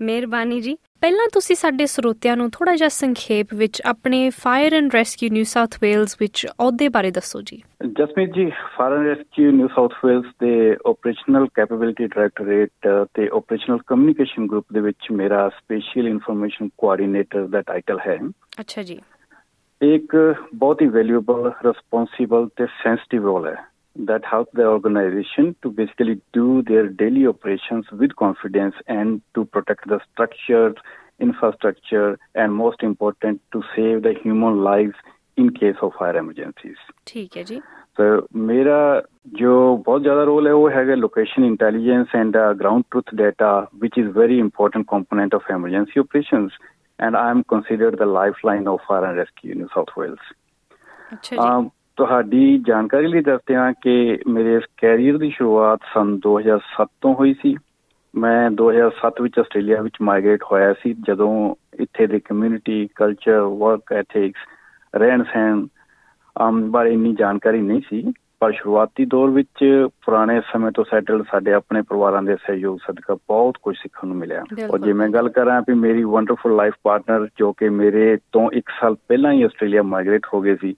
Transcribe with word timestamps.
ਮਿਹਰਬਾਨੀ 0.00 0.60
ਜੀ। 0.60 0.76
ਪਹਿਲਾਂ 1.00 1.26
ਤੁਸੀਂ 1.32 1.56
ਸਾਡੇ 1.56 1.86
ਸਰੋਤਿਆਂ 1.86 2.36
ਨੂੰ 2.36 2.50
ਥੋੜਾ 2.50 2.74
ਜਿਹਾ 2.76 2.88
ਸੰਖੇਪ 2.88 3.54
ਵਿੱਚ 3.54 3.82
ਆਪਣੇ 3.86 4.30
fire 4.30 4.74
and 4.74 4.94
rescue 4.94 5.28
New 5.32 5.44
South 5.44 5.76
Wales 5.82 6.14
ਵਿੱਚ 6.20 6.46
ਅਹੁਦੇ 6.46 6.88
ਬਾਰੇ 6.88 7.10
ਦੱਸੋ 7.10 7.40
ਜੀ। 7.42 7.62
Jasmeet 7.86 8.34
ji 8.34 8.50
fire 8.76 8.92
and 8.92 9.06
rescue 9.06 9.50
New 9.50 9.68
South 9.68 9.94
Wales 10.04 10.26
ਦੇ 10.40 10.76
ਆਪਰੇਸ਼ਨਲ 10.86 11.46
ਕੈਪੇਬਿਲਿਟੀ 11.54 12.06
ਡਾਇਰੈਕਟੋਰੇਟ 12.06 12.70
ਤੇ 13.14 13.28
ਆਪਰੇਸ਼ਨਲ 13.36 13.78
ਕਮਿਊਨੀਕੇਸ਼ਨ 13.86 14.46
ਗਰੁੱਪ 14.46 14.66
ਦੇ 14.72 14.80
ਵਿੱਚ 14.80 15.10
ਮੇਰਾ 15.12 15.48
ਸਪੈਸ਼ਲ 15.48 16.08
ਇਨਫੋਰਮੇਸ਼ਨ 16.08 16.68
ਕੋਆਰਡੀਨੇਟਰ 16.78 17.46
ਦਾ 17.46 17.60
ਟਾਈਟਲ 17.60 17.98
ਹੈ। 18.06 18.18
ਅੱਛਾ 18.60 18.82
ਜੀ। 18.82 19.00
ਇੱਕ 19.82 20.34
ਬਹੁਤ 20.54 20.82
ਹੀ 20.82 20.86
ਵੈਲਿਊਏਬਲ 20.86 21.52
ਰਿਸਪੌਂਸਿਬਲ 21.64 22.48
ਤੇ 22.56 22.66
ਸੈਂਸਿਟਿਵ 22.66 23.24
ਰੋਲ 23.24 23.46
ਹੈ। 23.46 23.73
that 23.96 24.24
help 24.24 24.50
the 24.52 24.64
organization 24.64 25.54
to 25.62 25.70
basically 25.70 26.20
do 26.32 26.62
their 26.62 26.88
daily 26.88 27.26
operations 27.26 27.86
with 27.92 28.16
confidence 28.16 28.74
and 28.88 29.20
to 29.34 29.44
protect 29.44 29.88
the 29.88 30.00
structure, 30.12 30.74
infrastructure, 31.20 32.18
and 32.34 32.52
most 32.52 32.82
important, 32.82 33.40
to 33.52 33.62
save 33.76 34.02
the 34.02 34.14
human 34.14 34.62
lives 34.64 34.94
in 35.36 35.50
case 35.50 35.76
of 35.82 35.92
fire 35.98 36.16
emergencies. 36.16 36.76
ठीक 37.06 37.36
है 37.36 37.44
जी। 37.44 37.60
तो 37.98 38.26
मेरा 38.50 38.78
जो 39.38 39.76
बहुत 39.86 40.02
ज्यादा 40.02 40.22
role 40.24 40.46
है 40.46 40.52
वो 40.54 40.68
हैगा 40.68 40.94
location 40.94 41.44
intelligence 41.44 42.14
and 42.14 42.36
ground 42.58 42.84
truth 42.90 43.14
data 43.14 43.50
which 43.82 43.98
is 43.98 44.06
very 44.16 44.38
important 44.38 44.86
component 44.90 45.34
of 45.34 45.50
emergency 45.50 46.00
operations 46.00 46.58
and 47.00 47.16
I 47.16 47.30
am 47.30 47.42
considered 47.50 47.96
the 48.00 48.08
life 48.14 48.44
line 48.46 48.66
of 48.68 48.84
fire 48.88 49.08
and 49.08 49.18
rescue 49.18 49.52
in 49.52 49.66
South 49.74 49.98
Wales 49.98 50.32
ਤੁਹਾਡੀ 51.96 52.58
ਜਾਣਕਾਰੀ 52.68 53.06
ਲਈ 53.06 53.20
ਦੱਸਦੇ 53.20 53.56
ਹਾਂ 53.56 53.72
ਕਿ 53.82 54.18
ਮੇਰੇ 54.28 54.54
ਇਸ 54.54 54.62
ਕੈਰੀਅਰ 54.76 55.18
ਦੀ 55.18 55.30
ਸ਼ੁਰੂਆਤ 55.30 55.80
ਸਨ 55.94 56.18
2007 56.26 56.86
ਤੋਂ 57.00 57.14
ਹੋਈ 57.14 57.34
ਸੀ। 57.42 57.56
ਮੈਂ 58.14 58.50
2007 58.50 59.22
ਵਿੱਚ 59.22 59.38
ਆਸਟ੍ਰੇਲੀਆ 59.38 59.82
ਵਿੱਚ 59.82 59.94
ਮਾਈਗ੍ਰੇਟ 60.02 60.40
ਹੋਇਆ 60.52 60.72
ਸੀ 60.72 60.92
ਜਦੋਂ 60.92 61.54
ਇੱਥੇ 61.74 62.06
ਦੇ 62.06 62.20
ਕਮਿਊਨਿਟੀ 62.20 62.88
ਕਲਚਰ 62.94 63.40
ਵਰਕ 63.40 63.92
ਐਥਿਕਸ 63.92 64.40
ਰਹਿਣ 64.96 65.22
ਸਹਿਣ 65.22 65.66
ਆਮ 66.38 66.70
ਬਾਰੇ 66.70 66.92
ਇੰਨੀ 66.92 67.14
ਜਾਣਕਾਰੀ 67.18 67.60
ਨਹੀਂ 67.60 67.80
ਸੀ। 67.90 68.12
ਪਰ 68.40 68.52
ਸ਼ੁਰੂਆਤੀ 68.52 69.04
ਦੌਰ 69.04 69.30
ਵਿੱਚ 69.30 69.88
ਪੁਰਾਣੇ 70.04 70.40
ਸਮੇਂ 70.52 70.72
ਤੋਂ 70.72 70.84
ਸੈਟਲਡ 70.84 71.24
ਸਾਡੇ 71.30 71.52
ਆਪਣੇ 71.52 71.82
ਪਰਿਵਾਰਾਂ 71.82 72.22
ਦੇ 72.22 72.36
ਸਹਿਯੋਗ 72.36 72.78
ਸਦਕਾ 72.78 73.14
ਬਹੁਤ 73.14 73.54
ਕੁਝ 73.62 73.76
ਸਿੱਖਣ 73.76 74.08
ਨੂੰ 74.08 74.16
ਮਿਲਿਆ। 74.16 74.44
ਔਰ 74.70 74.78
ਜੇ 74.78 74.92
ਮੈਂ 74.92 75.08
ਗੱਲ 75.08 75.28
ਕਰਾਂ 75.28 75.60
ਵੀ 75.60 75.74
ਮੇਰੀ 75.74 76.04
ਵੰਡਰਫੁਲ 76.04 76.56
ਲਾਈਫ 76.56 76.74
ਪਾਰਟਨਰ 76.82 77.28
ਜੋ 77.38 77.52
ਕਿ 77.52 77.68
ਮੇਰੇ 77.68 78.16
ਤੋਂ 78.16 78.50
1 78.54 78.70
ਸਾਲ 78.80 78.94
ਪਹਿਲਾਂ 78.94 79.32
ਹੀ 79.32 79.42
ਆਸਟ੍ਰੇਲੀਆ 79.42 79.82
ਮਾਈਗ੍ਰੇਟ 79.82 80.22
ਹੋ 80.34 80.40
ਗਏ 80.40 80.56
ਸੀ 80.56 80.74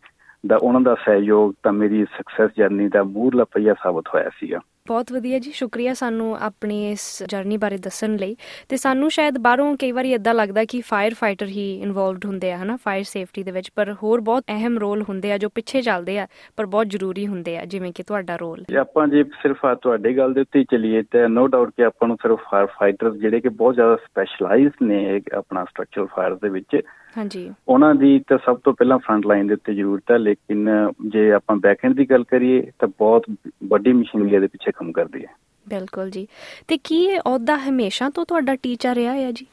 ਦਾ 0.47 0.57
ਉਹਨਾਂ 0.57 0.81
ਦਾ 0.81 0.95
ਸਹਿਯੋਗ 0.95 1.53
ਤਾਂ 1.63 1.73
ਮੇਰੀ 1.73 2.05
ਸਕਸੈਸ 2.05 2.51
ਜਰਨੀ 2.59 2.89
ਦਾ 2.89 3.03
ਮੂਰਲਾ 3.03 3.45
ਪਈਆ 3.45 3.75
ਸਾਬਤ 3.83 4.05
ਹੋਇਆ 4.15 4.29
ਸੀਗਾ। 4.29 4.59
ਬਹੁਤ 4.89 5.13
ਵਧੀਆ 5.13 5.39
ਜੀ 5.39 5.53
ਸ਼ੁਕਰੀਆ 5.53 5.95
ਸਾਨੂੰ 5.95 6.37
ਆਪਣੀ 6.41 6.91
ਇਸ 6.91 7.23
ਜਰਨੀ 7.23 7.57
ਬਾਰੇ 7.57 7.79
ਦੱਸਣ 7.79 8.17
ਲਈ। 8.17 8.37
ਤੇ 8.69 8.77
ਸਾਨੂੰ 8.77 9.11
ਸ਼ਾਇਦ 9.11 9.39
ਬਾਹਰੋਂ 9.39 9.77
ਕਈ 9.77 9.93
ਵਾਰੀ 9.93 10.13
ਇਦਾਂ 10.13 10.35
ਲੱਗਦਾ 10.35 10.65
ਕਿ 10.65 10.81
ਫਾਇਰ 10.81 11.15
ਫਾਈਟਰ 11.15 11.47
ਹੀ 11.47 11.83
ਇਨਵੋਲਵਡ 11.83 12.25
ਹੁੰਦੇ 12.25 12.53
ਆ 12.53 12.57
ਹਨਾ? 12.57 12.77
ਫਾਇਰ 12.77 13.05
ਸੇਫਟੀ 13.05 13.43
ਦੇ 13.43 13.51
ਵਿੱਚ 13.51 13.71
ਪਰ 13.75 13.95
ਹੋਰ 14.03 14.21
ਬਹੁਤ 14.21 14.45
ਅਹਿਮ 14.49 14.79
ਰੋਲ 14.79 15.03
ਹੁੰਦੇ 15.03 15.33
ਆ 15.33 15.39
ਜੋ 15.39 15.49
ਪਿੱਛੇ 15.49 15.83
ਚੱਲਦੇ 15.83 16.19
ਆ 16.19 16.27
ਪਰ 16.57 16.67
ਬਹੁਤ 16.67 16.87
ਜ਼ਰੂਰੀ 16.87 17.27
ਹੁੰਦੇ 17.27 17.59
ਆ 17.59 17.65
ਜਿਵੇਂ 17.65 17.93
ਕਿ 17.93 18.03
ਤੁਹਾਡਾ 18.03 18.37
ਰੋਲ 18.37 18.65
ਜੇ 18.69 18.77
ਆਪਾਂ 18.77 19.09
ਜੇ 19.09 19.25
ਸਿਰਫ 19.25 19.65
ਆ 19.65 19.75
ਤੁਹਾਡੀ 19.75 20.17
ਗੱਲ 20.17 20.33
ਦੇ 20.33 20.41
ਉੱਤੇ 20.41 20.65
ਚੱਲੀਏ 20.65 21.03
ਤਾਂ 21.03 21.29
ਨੋ 21.29 21.47
ਡਾਊਟ 21.47 21.71
ਕਿ 21.71 21.85
ਆਪਾਂ 21.85 22.09
ਨੂੰ 22.09 22.17
ਸਿਰਫ 22.17 22.41
ਫਾਇਰ 22.51 22.67
ਫਾਈਟਰਸ 22.67 23.15
ਜਿਹੜੇ 23.15 23.41
ਕਿ 23.41 23.49
ਬਹੁਤ 23.49 23.75
ਜ਼ਿਆਦਾ 23.75 23.97
ਸਪੈਸ਼ਲਾਈਜ਼ਡ 23.97 24.83
ਨੇ 24.83 25.21
ਆਪਣਾ 25.35 25.65
ਸਟਰਕਚਰਲ 25.65 26.07
ਫਾਇਰ 26.07 26.35
ਦੇ 26.35 26.49
ਵਿੱਚ 26.49 26.81
ਹਾਂਜੀ। 27.17 27.51
ਉਹਨਾਂ 27.69 27.95
ਦੀ 27.95 28.19
ਤਾਂ 28.29 28.39
ਸਭ 28.47 28.59
ਤੋਂ 28.65 28.73
ਪਹਿਲਾਂ 28.73 28.99
ਫਰੰਟ 28.99 29.27
ਲਾਈਨ 29.27 29.47
ਦੇ 29.47 29.55
ਉੱਤੇ 29.55 29.75
ਜ਼ਰੂਰਤ 29.75 30.11
ਹੈ 30.11 30.19
ਲੇਕਿਨ 30.19 30.69
ਜੇ 31.07 31.31
ਆਪਾਂ 31.33 31.57
ਬੈਕਐਂਡ 31.57 31.95
ਦੀ 31.95 32.11
ਗੱਲ 32.11 32.25
ਕਰੀਏ 32.25 32.71
ਤਾਂ 32.79 32.89
ਬਹੁਤ 32.89 33.25
ਵੱਡੀ 33.69 33.93
ਮਸ਼ੀਨਰੀ 33.93 34.39
ਦੇ 34.41 34.47
ਪਿੱਛੇ 34.47 34.73
ਕੰਮ 34.73 34.93
ਕਰਦੀ 34.93 35.25
ਹੈ। 35.25 35.35
ਬਿਲਕੁਲ 35.69 36.11
ਜੀ। 36.11 36.27
ਤੇ 36.69 36.79
ਕੀ 36.85 37.05
ਇਹ 37.05 37.21
ਅਹੁਦਾ 37.21 37.57
ਹਮੇਸ਼ਾ 37.59 38.11
ਤੋਂ 38.11 38.25
ਤੁਹਾਡਾ 38.25 38.55
ਟੀਚਰ 38.55 38.95
ਰਿਹਾ 38.95 39.15
ਹੈ 39.15 39.33
ਜੀ? 39.33 39.47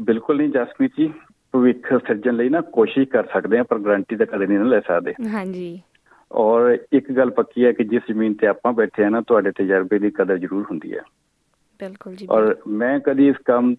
ਬਿਲਕੁਲ 0.00 0.36
ਨਹੀਂ 0.36 0.48
ਜਸਮੀਤ 0.48 0.92
ਜੀ। 0.98 1.12
ਭਵਿੱਖ 1.52 1.92
ਸਿਰਜਣ 2.06 2.34
ਲਈ 2.36 2.48
ਨਾ 2.48 2.60
ਕੋਸ਼ਿਸ਼ 2.60 3.08
ਕਰ 3.08 3.24
ਸਕਦੇ 3.24 3.58
ਆ 3.58 3.62
ਪਰ 3.62 3.78
ਗਾਰੰਟੀ 3.78 4.16
ਤਾਂ 4.16 4.26
ਕਦੇ 4.26 4.46
ਨਹੀਂ 4.46 4.58
ਲੈ 4.58 4.80
ਸਕਦੇ। 4.80 5.14
ਹਾਂਜੀ। 5.32 5.80
ਔਰ 6.32 6.76
ਇੱਕ 6.92 7.10
ਗੱਲ 7.12 7.30
ਪੱਕੀ 7.30 7.64
ਹੈ 7.64 7.72
ਕਿ 7.72 7.84
ਜਿਸ 7.84 8.02
ਜ਼ਮੀਨ 8.08 8.34
ਤੇ 8.34 8.46
ਆਪਾਂ 8.46 8.72
ਬੈਠੇ 8.72 9.04
ਆ 9.04 9.08
ਨਾ 9.08 9.20
ਤੁਹਾਡੇ 9.20 9.50
ਤਜਰਬੇ 9.50 9.98
ਦੀ 9.98 10.10
ਕਦਰ 10.10 10.38
ਜ਼ਰੂਰ 10.38 10.64
ਹੁੰਦੀ 10.70 10.94
ਹੈ। 10.94 11.02
ਬਿਲਕੁਲ 11.80 12.14
ਜੀ 12.14 12.26
ਔਰ 12.30 12.56
ਮੈਂ 12.66 12.98
ਕਦੀ 13.00 13.28
ਇਸ 13.28 13.36
ਕੰਮ 13.44 13.74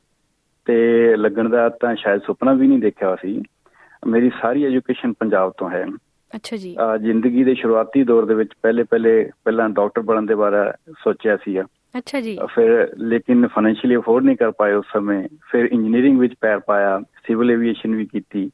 ਤੇ 0.65 1.15
ਲੱਗਣ 1.17 1.49
ਦਾ 1.49 1.69
ਤਾਂ 1.69 1.95
ਸ਼ਾਇਦ 1.95 2.21
ਸੁਪਨਾ 2.21 2.53
ਵੀ 2.53 2.67
ਨਹੀਂ 2.67 2.79
ਦੇਖਿਆ 2.79 3.15
ਸੀ। 3.15 3.43
ਮੇਰੀ 4.07 4.31
ਸਾਰੀ 4.41 4.65
ਐਜੂਕੇਸ਼ਨ 4.65 5.13
ਪੰਜਾਬ 5.13 5.53
ਤੋਂ 5.57 5.69
ਹੈ। 5.69 5.85
ਅੱਛਾ 6.35 6.57
ਜੀ। 6.57 6.75
ਜ਼ਿੰਦਗੀ 7.01 7.43
ਦੇ 7.43 7.53
ਸ਼ੁਰੂਆਤੀ 7.53 8.03
ਦੌਰ 8.03 8.25
ਦੇ 8.25 8.33
ਵਿੱਚ 8.33 8.49
ਪਹਿਲੇ 8.61 8.83
ਪਹਿਲੇ 8.83 9.31
ਪਹਿਲਾਂ 9.45 9.69
ਡਾਕਟਰ 9.69 10.01
ਬਣਨ 10.01 10.25
ਦੇ 10.25 10.35
ਬਾਰੇ 10.35 10.71
ਸੋਚਿਆ 10.91 11.37
ਸੀ 11.37 11.61
ਅੱਛਾ 11.61 12.21
ਜੀ। 12.21 12.39
ਫਿਰ 12.53 12.93
ਲੇਕਿਨ 12.97 13.47
ਫਾਈਨੈਂਸ਼ੀਅਲੀ 13.47 13.95
ਅਫੋਰਡ 13.95 14.25
ਨਹੀਂ 14.25 14.37
ਕਰ 14.37 14.51
ਪਾਏ 14.51 14.73
ਉਸ 14.73 14.85
ਸਮੇਂ। 14.93 15.27
ਫਿਰ 15.51 15.65
ਇੰਜੀਨੀਅਰਿੰਗ 15.65 16.19
ਵਿੱਚ 16.19 16.33
ਪੈਰ 16.41 16.59
ਪਾਇਆ 16.59 16.99
ਸਿਵਲ 16.99 17.51
ਐਵੀਏਸ਼ਨ 17.51 17.95
ਵੀ 17.95 18.05
ਕੀਤੀ। 18.05 18.51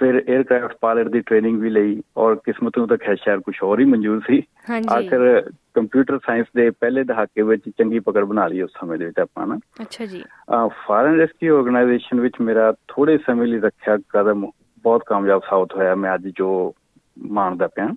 ਫਿਰ 0.00 0.24
에ਅਰਕ੍ਰਾਫਟ 0.28 0.76
ਪਾਇਲਟ 0.80 1.08
ਦੀ 1.08 1.20
ਟ੍ਰੇਨਿੰਗ 1.20 1.60
ਵੀ 1.60 1.70
ਲਈ 1.70 2.02
ਔਰ 2.16 2.34
ਕਿਸਮਤ 2.34 2.78
ਨੂੰ 2.78 2.86
ਤਾਂ 2.88 2.96
ਖੈਰ 2.96 3.16
ਸ਼ਾਇਦ 3.16 3.40
ਕੁਝ 3.40 3.54
ਹੋਰ 3.62 3.80
ਹੀ 3.80 3.84
ਮਨਜ਼ੂਰ 3.84 4.20
ਸੀ। 4.26 4.42
ਆਖਰ 4.72 5.50
ਕੰਪਿਊਟਰ 5.74 6.18
ਸਾਇੰਸ 6.18 6.46
ਦੇ 6.56 6.70
ਪਹਿਲੇ 6.70 7.04
ਦਹਾਕੇ 7.04 7.42
ਵਿੱਚ 7.42 7.62
ਚੰਗੀ 7.68 7.98
ਪਕੜ 7.98 8.24
ਬਣਾ 8.24 8.46
ਲਈ 8.46 8.62
ਉਸ 8.62 8.70
ਸਮੇਂ 8.80 8.98
ਦੇ 8.98 9.04
ਵਿੱਚ 9.04 9.18
ਆਪਾਂ 9.18 9.46
ਨਾ। 9.46 9.58
ਅੱਛਾ 9.80 10.06
ਜੀ। 10.06 10.24
ਐਂਡ 10.50 11.18
ਰੈਸਕਿਊ 11.18 11.56
ਆਰਗੇਨਾਈਜੇਸ਼ਨ 11.58 12.20
ਵਿੱਚ 12.20 12.34
ਮੇਰਾ 12.40 12.72
ਥੋੜੇ 12.88 13.18
ਸਮੇਂ 13.18 13.46
ਲਈ 13.46 13.58
ਰੱਖਿਆ 13.60 13.98
ਕਦਮ 14.08 14.46
ਬਹੁਤ 14.82 15.02
ਕਾਮਯਾਬ 15.06 15.42
ਸਾਬਤ 15.50 15.74
ਹੋਇਆ 15.76 15.94
ਮੈਂ 15.94 16.14
ਅੱਜ 16.14 16.28
ਜੋ 16.28 16.74
ਮਾਣਦਾ 17.18 17.66
ਪਿਆ। 17.66 17.94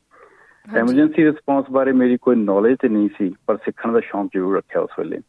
ਐਮਰਜੈਂਸੀ 0.75 1.25
ਰਿਸਪੌਂਸ 1.25 1.65
ਬਾਰੇ 1.71 1.91
ਮੇਰੀ 1.91 2.17
ਕੋਈ 2.21 2.35
ਨੌਲੇਜ 2.35 2.77
ਤੇ 2.81 2.89
ਨਹੀਂ 2.89 3.09
ਸੀ 3.17 3.33
ਪਰ 3.47 3.57
ਸਿੱਖਣ 3.57 3.91
ਦਾ 3.91 3.99
ਸ਼ੌਂਕ 3.99 4.29
ਜ਼ਰੂਰ 4.35 4.55
ਰੱਖਿਆ 4.57 4.81
ਉਸ 4.81 4.99
ਵੇਲੇ। 4.99 5.19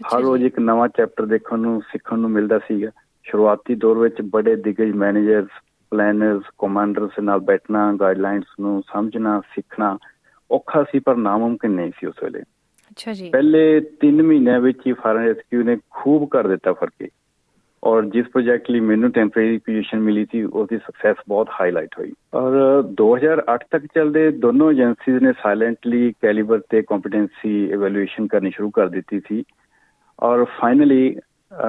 ਹਰ 0.00 0.20
ਰੋਜ਼ 0.20 0.44
ਇੱਕ 0.44 0.58
ਨਵਾਂ 0.58 0.88
ਚੈਪਟਰ 0.88 1.26
ਦੇਖਣ 1.26 1.58
ਨੂੰ 1.58 1.80
ਸਿੱਖਣ 1.82 2.18
ਨੂੰ 2.18 2.30
ਮਿਲਦਾ 2.30 2.58
ਸੀਗਾ। 2.58 2.90
ਸ਼ੁਰੂਆਤੀ 3.24 3.74
ਦੌਰ 3.74 3.98
ਵਿੱਚ 3.98 4.16
ਬੜੇ 4.22 4.56
ਦਿਗਜ 4.56 4.90
ਮੈਨੇਜਰਸ 4.94 5.48
ਪਲੈਨਰਸ 5.90 6.42
ਕਮਾਂਡਰਸ 6.58 7.18
ਨਾਲ 7.20 7.40
ਬੈਠਣਾ 7.40 7.92
ਗਾਈਡਲਾਈਨਸ 7.92 8.54
ਨੂੰ 8.60 8.82
ਸਮਝਣਾ 8.82 9.40
ਸਿੱਖਣਾ 9.54 9.96
ਔਖਾ 10.50 10.82
ਸੀ 10.82 10.98
ਪਰ 10.98 11.16
ਨਾਮੁਮਕਿਨ 11.16 11.70
ਨਹੀਂ 11.70 11.92
ਸੀ 12.00 12.06
ਉਸ 12.06 12.22
ਵੇਲੇ। 12.24 12.40
ਅੱਛਾ 12.90 13.12
ਜੀ। 13.12 13.30
ਪਹਿਲੇ 13.30 13.80
3 14.00 14.22
ਮਹੀਨਿਆਂ 14.22 14.60
ਵਿੱਚ 14.60 14.78
ਹੀ 14.86 14.92
ਫਾਇਰ 14.92 15.16
ਰੈਸਕਿਊ 15.16 15.62
ਨੇ 15.62 15.76
ਖੂਬ 15.90 16.28
ਕਰ 16.30 16.48
ਦਿੱਤਾ 16.48 16.72
ਫਰਕੇ 16.72 17.08
ਔਰ 17.82 18.04
ਜਿਸ 18.04 18.26
ਪ੍ਰੋਜੈਕਟ 18.26 18.70
ਲਈ 18.70 18.80
ਮੈਨੂੰ 18.80 19.10
ਟੈਂਪਰੇਰੀ 19.10 19.58
ਪੋਜੀਸ਼ਨ 19.58 20.00
ਮਿਲੀ 20.00 20.24
ਸੀ 20.32 20.42
ਉਹਦੀ 20.42 20.78
ਸਕਸੈਸ 20.78 21.16
ਬਹੁਤ 21.28 21.48
ਹਾਈਲਾਈਟ 21.60 21.98
ਹੋਈ। 21.98 22.12
ਔਰ 22.34 22.82
2008 22.92 23.66
ਤੱਕ 23.70 23.86
ਚੱਲਦੇ 23.94 24.30
ਦੋਨੋਂ 24.30 24.70
ਏਜੰਸੀਜ਼ 24.72 25.22
ਨੇ 25.22 25.32
ਸਾਇਲੈਂਟਲੀ 25.32 26.12
ਕੈਲੀਬਰ 26.22 26.60
ਤੇ 26.70 26.82
ਕੰਪੀਟੈਂਸੀ 26.82 27.64
ਇਵੈਲੂਏਸ਼ਨ 27.66 28.26
ਕਰਨੀ 28.26 28.50
ਸ਼ੁਰੂ 28.50 28.70
ਕਰ 28.70 28.88
ਦਿੱਤੀ 28.88 29.20
ਸੀ। 29.28 29.44
ਔਰ 30.22 30.44
ਫਾਈਨਲੀ 30.44 31.16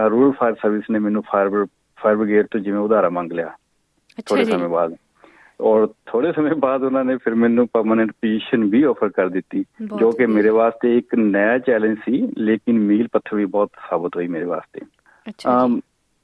ਰੂਰਲ 0.10 0.32
ਫਾਇਰ 0.32 0.54
ਸਰਵਿਸ 0.54 0.90
ਨੇ 0.92 1.00
ਮੈਨੂੰ 1.00 1.24
ਫਾਇਰ 1.32 1.66
ਫਾਇਰ 1.98 2.16
ਬ੍ਰਿਗੇਡ 2.16 2.48
ਤੋਂ 2.52 2.60
ਜਿਵੇਂ 2.60 2.80
ਉਧਾਰਾ 2.80 3.10
ਮੰਗ 3.10 3.32
ਲਿਆ। 3.32 3.52
ਥੋੜੇ 4.26 4.46
ਸਮੇਂ 4.46 4.70
ਬਾਅਦ। 4.70 4.96
ਔਰ 5.62 5.88
ਥੋੜੇ 6.06 6.32
ਸਮੇਂ 6.32 6.56
ਬਾਅਦ 6.56 6.84
ਉਹਨਾਂ 6.84 7.06
ਨੇ 7.06 7.18
ਫਿਰ 7.18 7.36
ਮੈਨੂੰ 7.36 7.68
ਪਰਮਨੈਂਟ 7.68 8.12
ਪੋਜੀਸ਼ਨ 8.12 8.64
ਵੀ 8.64 8.84
ਆਫਰ 8.84 9.10
ਕਰ 9.10 9.30
ਦਿੱਤੀ 9.30 9.66
ਜੋ 10.00 10.12
ਕਿ 10.12 10.26
ਮੇਰੇ 10.26 10.50
ਵਾਸਤੇ 10.50 10.98
ਇੱਕ 10.98 11.16
ਨया 11.16 11.62
ਚੈਲੰਜ 11.68 11.98
ਸੀ 12.06 12.28
ਲੇਕਿਨ 12.38 12.80
ਮੀਲ 12.80 13.08
ਪੱਥਰ 13.12 13.36
ਵੀ 13.36 13.46
ਬਹੁਤ 13.46 13.70
ਸਾਬਤ 13.90 14.16
ਹੋਈ 14.16 14.28
ਮੇਰੇ 14.28 14.46
ਵਾਸਤੇ। 14.46 14.82
ਅੱਛਾ 15.30 15.80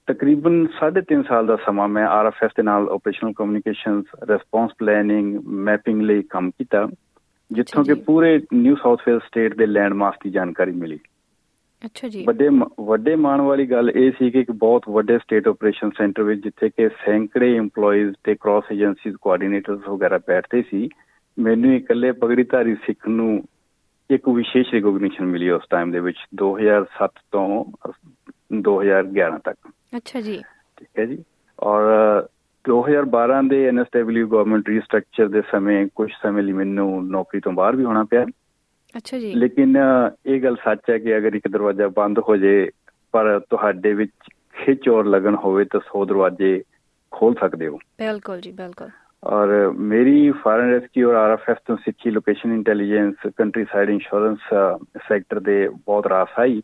ਤਕਰੀਬਨ 0.07 0.67
3.5 0.79 1.23
ਸਾਲ 1.23 1.45
ਦਾ 1.45 1.55
ਸਮਾਂ 1.55 1.87
ਮੈਂ 1.87 2.07
ਆਰਐਫਐਸ 2.07 2.51
ਦੇ 2.57 2.63
ਨਾਲ 2.63 2.89
operational 2.89 3.33
communications 3.33 4.05
response 4.29 4.71
planning 4.77 5.35
mapping 5.45 6.01
ਲਈ 6.01 6.21
ਕੰਮ 6.21 6.49
ਕੀਤਾ 6.49 6.87
ਜਿੱਥੋਂ 7.51 7.83
ਕਿ 7.83 7.93
ਪੂਰੇ 7.93 8.39
ਨਿਊ 8.53 8.75
ਸਾਊਥ 8.75 9.01
ਵੇਲਸ 9.07 9.23
ਸਟੇਟ 9.23 9.53
ਦੇ 9.53 9.65
ਲੈਂਡ 9.65 9.93
ਮਾਸ 9.93 10.13
ਦੀ 10.23 10.29
ਜਾਣਕਾਰੀ 10.29 10.71
ਮਿਲੀ। 10.71 10.99
ਅੱਛਾ 11.85 12.07
ਜੀ। 12.07 12.23
ਵੱਡੇ 12.25 12.49
ਵੱਡੇ 12.79 13.15
ਮਾਣ 13.15 13.41
ਵਾਲੀ 13.41 13.65
ਗੱਲ 13.65 13.89
ਇਹ 13.89 14.11
ਸੀ 14.11 14.31
ਕਿ 14.31 14.39
ਇੱਕ 14.39 14.51
ਬਹੁਤ 14.51 14.83
ਵੱਡੇ 14.89 15.17
ਸਟੇਟ 15.17 15.47
ਆਪਰੇਸ਼ਨ 15.47 15.89
ਸੈਂਟਰ 15.89 16.23
ਵਿੱਚ 16.23 16.43
ਜਿੱਥੇ 16.43 16.69
ਕਿ 16.69 16.89
ਸੈਂਕੜੇ 16.89 17.59
EMPLOYEES 17.59 18.13
ਤੇ 18.23 18.35
ਕ੍ਰਾਸ 18.35 18.63
ਏਜੰਸੀਜ਼ 18.71 19.15
ਕੋਆਰਡੀਨੇਟਰਸ 19.21 19.89
ਵਗੈਰਾ 19.89 20.19
ਬੈਠਦੇ 20.27 20.61
ਸੀ 20.61 20.89
ਮੈਨੂੰ 21.39 21.75
ਇਕੱਲੇ 21.75 22.11
ਪਗੜੀਧਾਰੀ 22.11 22.75
ਸਿੱਖ 22.75 23.07
ਨੂੰ 23.07 23.43
ਇੱਕ 24.11 24.29
ਵਿਸ਼ੇਸ਼ 24.29 24.73
ਰਿਕੋਗਨੀਸ਼ਨ 24.73 25.25
ਮਿਲੀ 25.25 25.49
ਉਸ 25.49 25.61
ਟਾਈਮ 25.69 25.91
ਦੇ 25.91 25.99
ਵਿੱਚ 25.99 26.17
2007 26.35 27.11
ਤੋਂ 27.31 27.65
2011 28.61 29.37
ਤੱਕ। 29.45 29.57
ਅੱਛਾ 29.97 30.21
ਜੀ। 30.21 30.41
ਠੀਕ 30.77 30.99
ਹੈ 30.99 31.05
ਜੀ। 31.05 31.23
ਔਰ 31.59 31.81
2012 32.67 33.49
ਦੇ 33.49 33.67
ਐਨਐਸਡਬਲਯੂ 33.67 34.27
ਗਵਰਨਮੈਂਟ 34.27 34.69
ਰੀਸਟ੍ਰਕਚਰ 34.69 35.27
ਦੇ 35.27 35.41
ਸਮੇਂ 35.51 35.87
ਕੁਝ 35.95 36.11
ਸਮੇਂ 36.21 36.43
ਲਈ 36.43 36.51
ਮੈਨੂੰ 36.51 37.07
ਨੌਕਰੀ 37.07 37.39
ਤੋਂ 37.39 37.51
ਬਾਹਰ 37.51 37.75
ਵੀ 37.75 37.83
ਹੋਣਾ 37.83 38.03
ਪਿਆ। 38.03 38.25
ਅੱਛਾ 38.97 39.19
ਜੀ। 39.19 39.33
ਲੇਕਿਨ 39.33 39.77
ਇਹ 40.25 40.41
ਗੱਲ 40.41 40.55
ਸੱਚ 40.55 40.89
ਹੈ 40.89 40.97
ਕਿ 40.97 41.17
ਅਗਰ 41.17 41.33
ਇੱਕ 41.33 41.47
ਦਰਵਾਜ਼ਾ 41.47 41.87
ਬੰਦ 41.87 42.19
ਹੋ 42.19 42.35
ਜੇ 42.37 42.71
ਪਰ 43.13 43.39
ਤੁਹਾਡੇ 43.39 43.93
ਵਿੱਚ 43.93 44.11
ਖਿੱਚ 44.53 44.89
ਔਰ 44.89 45.05
ਲਗਨ 45.05 45.35
ਹੋਵੇ 45.35 45.65
ਤਾਂ 45.65 45.79
100 45.79 46.05
ਦਰਵਾਜ਼ੇ 46.05 46.61
ਖੋਲ 47.11 47.35
ਸਕਦੇ 47.39 47.67
ਹੋ। 47.67 47.77
ਬਿਲਕੁਲ 47.99 48.41
ਜੀ 48.41 48.51
ਬਿਲਕੁਲ। 48.51 48.89
ਔਰ 49.23 49.71
ਮੇਰੀ 49.71 50.31
ਫਾਰਨ 50.31 50.71
ਰੈਸਕਿਊ 50.71 51.09
ਔਰ 51.09 51.15
ਆਰਐਫਐਸ 51.15 51.57
ਤੋਂ 51.65 51.77
ਸਿੱਖੀ 51.77 52.11
location 52.11 52.53
intelligence 52.53 53.27
countryside 53.71 53.89
insurance 53.89 54.39
sector 55.07 55.39
ਦੇ 55.39 55.67
ਬਹੁਤ 55.67 56.07
ਰਾਸ 56.07 56.39
ਆਈ 56.39 56.61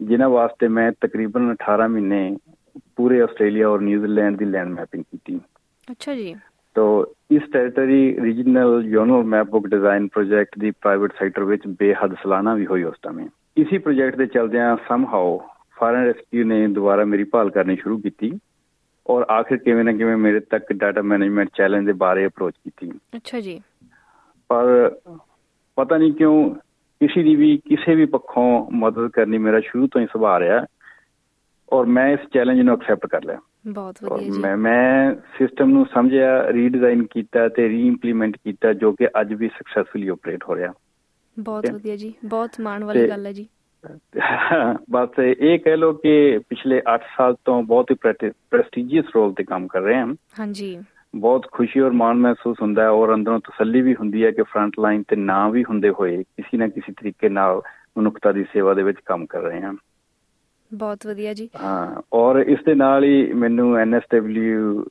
ਜਿਨ੍ਹਾਂ 0.00 0.28
ਵਾਸਤੇ 0.28 0.68
ਮੈਂ 0.68 0.92
ਤਕਰੀਬਨ 1.00 1.54
18 1.54 1.88
ਮਹੀਨੇ 1.88 2.36
ਪੂਰੇ 2.96 3.20
ਆਸਟ੍ਰੇਲੀਆ 3.20 3.68
ਔਰ 3.68 3.80
ਨਿਊਜ਼ੀਲੈਂਡ 3.80 4.36
ਦੀ 4.36 4.44
ਲੈਂਡ 4.44 4.68
ਮੈਪਿੰਗ 4.68 5.02
ਕੀਤੀ। 5.02 5.40
ਅੱਛਾ 5.90 6.14
ਜੀ। 6.14 6.34
ਤੋ 6.74 7.14
ਇਸ 7.30 7.42
territory 7.52 8.20
regional 8.20 8.82
zonal 8.84 9.24
map 9.24 9.46
book 9.46 9.66
design 9.66 10.08
project 10.08 10.58
ਦੀ 10.58 10.70
ਪ੍ਰਾਈਵੇਟ 10.70 11.10
ਸੈਕਟਰ 11.18 11.44
ਵਿੱਚ 11.44 11.62
ਬੇਹੱਦ 11.66 12.14
ਸਲਾਨਾ 12.22 12.54
ਵੀ 12.54 12.66
ਹੋਈ 12.66 12.82
ਉਸ 12.82 12.94
ਸਮੇਂ। 13.06 13.26
ਇਸੇ 13.56 13.78
ਪ੍ਰੋਜੈਕਟ 13.78 14.16
ਦੇ 14.16 14.26
ਚਲਦਿਆਂ 14.26 14.76
ਸਮਹਾਉ 14.88 15.38
ਫਾਰਨ 15.76 16.04
ਰੈਸਕਿਊ 16.04 16.44
ਨੇ 16.44 16.66
ਦੁਬਾਰਾ 16.66 17.04
ਮੇਰੀ 17.04 17.24
ਭਾਲ 17.24 17.50
ਕਰਨੀ 17.50 17.76
ਸ਼ੁਰੂ 17.76 17.98
ਕੀਤੀ 17.98 18.32
ਔਰ 19.06 19.26
ਆਖਿਰ 19.30 19.56
ਕਿਵੇਂ 19.56 19.84
ਨਾ 19.84 19.92
ਕਿਵੇਂ 19.92 20.16
ਮੇਰੇ 20.16 20.40
ਤੱਕ 20.40 20.72
ਡਾਟਾ 20.72 21.02
ਮੈਨੇਜਮੈਂਟ 21.02 21.48
ਚੈਲੰਜ 21.56 21.86
ਦੇ 21.86 21.92
ਬਾਰੇ 21.92 22.26
ਅਪਰੋਚ 22.26 22.54
ਕੀਤੀ। 22.64 22.90
ਅੱਛਾ 23.16 23.40
ਜੀ। 23.40 23.62
ਪਰ 24.48 24.96
ਪਤਾ 25.76 25.96
ਨਹੀਂ 25.98 26.12
ਕਿਉਂ 26.12 26.54
ਕਿਸੇ 27.00 27.22
ਦੀ 27.22 27.34
ਵੀ 27.34 27.56
ਕਿਸੇ 27.56 27.94
ਵੀ 27.94 28.06
ਪੱਖੋਂ 28.06 28.70
ਮਦਦ 28.70 29.10
ਕਰਨੀ 29.10 29.38
ਮੇਰਾ 29.38 29.60
ਸ਼ੁਰੂ 29.60 29.86
ਤੋਂ 29.86 30.00
ਹੀ 30.00 30.06
ਸੁਭਾਅ 30.12 30.38
ਰਿਹਾ 30.38 30.66
ਔਰ 31.72 31.86
ਮੈਂ 31.86 32.08
ਇਸ 32.08 32.20
ਚੈਲੰਜ 32.34 32.60
ਨੂੰ 32.60 32.74
ਐਕਸੈਪਟ 32.74 33.06
ਕਰ 33.06 33.24
ਲਿਆ। 33.24 33.38
ਬਹੁਤ 33.66 33.94
ਵਧੀਆ 34.02 34.28
ਜੀ। 34.28 34.40
ਮੈਂ 34.40 34.56
ਮੈਂ 34.56 35.14
ਸਿਸਟਮ 35.38 35.70
ਨੂੰ 35.70 35.86
ਸਮਝਿਆ 35.94 36.52
ਰੀਡਿਜ਼ਾਈਨ 36.52 37.04
ਕੀਤਾ 37.04 37.48
ਤੇ 37.48 37.68
ਰੀਇੰਪਲੀਮੈਂਟ 37.68 38.36
ਕੀਤਾ 38.36 38.72
ਜੋ 38.72 38.92
ਕਿ 38.92 39.08
ਅੱਜ 39.20 39.34
ਵੀ 39.34 39.48
ਸਕਸੈਸਫੁਲੀ 39.48 40.08
ਆਪਰੇਟ 40.08 40.44
ਹੋ 40.48 40.56
ਰਿਹਾ। 40.56 40.72
ਬਹੁਤ 41.38 41.70
ਵਧੀਆ 41.70 41.96
ਜੀ 41.96 42.14
ਬਹੁਤ 42.24 42.50
ਮਾਣ 42.60 42.84
ਵਾਲੀ 42.84 43.08
ਗੱਲ 43.08 43.26
ਹੈ 43.26 43.32
ਜੀ। 43.32 43.48
ਬਸ 44.90 45.08
ਇਹ 45.18 45.58
ਕਹਿ 45.58 45.76
ਲੋ 45.76 45.92
ਕਿ 45.92 46.38
ਪਿਛਲੇ 46.38 46.82
8 46.94 46.98
ਸਾਲ 47.16 47.34
ਤੋਂ 47.44 47.62
ਬਹੁਤ 47.62 47.90
ਹੀ 47.90 47.96
ਪ੍ਰੈਸਟੀਜੀਅਸ 48.50 49.04
ਰੋਲ 49.14 49.32
ਤੇ 49.32 49.44
ਕੰਮ 49.44 49.66
ਕਰ 49.66 49.80
ਰਹੇ 49.80 49.96
ਹਾਂ। 49.96 50.14
ਹਾਂਜੀ। 50.40 50.78
ਬਹੁਤ 51.16 51.46
ਖੁਸ਼ੀ 51.52 51.80
ਔਰ 51.80 51.90
ਮਾਣ 51.90 52.14
ਮਹਿਸੂਸ 52.16 52.56
ਹੁੰਦਾ 52.62 52.82
ਹੈ 52.82 52.88
ਔਰ 52.88 53.14
ਅੰਦਰੋਂ 53.14 53.38
ਤਸੱਲੀ 53.38 53.80
ਵੀ 53.80 53.94
ਹੁੰਦੀ 53.94 54.24
ਹੈ 54.24 54.30
ਕਿ 54.30 54.42
ਫਰੰਟ 54.42 54.72
ਲਾਈਨ 54.80 55.02
ਤੇ 55.08 55.16
ਨਾ 55.16 55.48
ਵੀ 55.48 55.64
ਹੁੰਦੇ 55.64 55.90
ਹੋਏ 55.90 56.22
ਕਿਸੇ 56.22 56.56
ਨਾ 56.56 56.68
ਕਿਸੇ 56.68 56.92
ਤਰੀਕੇ 56.92 57.28
ਨਾਲ 57.28 57.60
ਮਨੁੱਖਤਾ 57.98 58.32
ਦੀ 58.32 58.44
ਸੇਵਾ 58.44 58.74
ਦੇ 58.74 58.82
ਵਿੱਚ 58.82 58.98
ਕੰਮ 59.04 59.26
ਕਰ 59.26 59.40
ਰਹੇ 59.40 59.60
ਹਾਂ। 59.60 59.74
ਬਹੁਤ 60.74 61.06
ਵਧੀਆ 61.06 61.34
ਜੀ। 61.34 61.48
ਹਾਂ 61.62 62.02
ਔਰ 62.12 62.40
ਇਸ 62.40 62.58
ਦੇ 62.66 62.74
ਨਾਲ 62.74 63.04
ਹੀ 63.04 63.32
ਮੈਨੂੰ 63.32 63.76
ਐਨਐਸਡਬਲਯੂ 63.78 64.84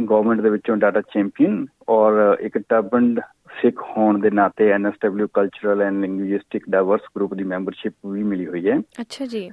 ਗਵਰਨਮੈਂਟ 0.00 0.40
ਦੇ 0.40 0.50
ਵਿੱਚੋਂ 0.50 0.76
ਡਾਟਾ 0.76 1.00
ਚੈਂਪੀਅਨ 1.00 1.66
ਔਰ 1.88 2.36
ਇੱਕ 2.40 2.58
ਟਰਬਨਡ 2.58 3.20
ਸਿੱਖ 3.62 3.82
ਹੋਣ 3.96 4.20
ਦੇ 4.20 4.30
ਨਾਤੇ 4.30 4.70
NSW 4.70 5.28
cultural 5.34 5.82
and 5.82 6.00
linguistic 6.00 6.64
diverse 6.70 7.00
group 7.16 7.34
the 7.34 7.44
membership 7.44 7.92
ਵੀ 8.06 8.22
ਮਿਲੀ 8.22 8.46
ਹੋਈ 8.46 8.68
ਹੈ। 8.68 8.78
ਅੱਛਾ 9.00 9.26
ਜੀ। 9.26 9.50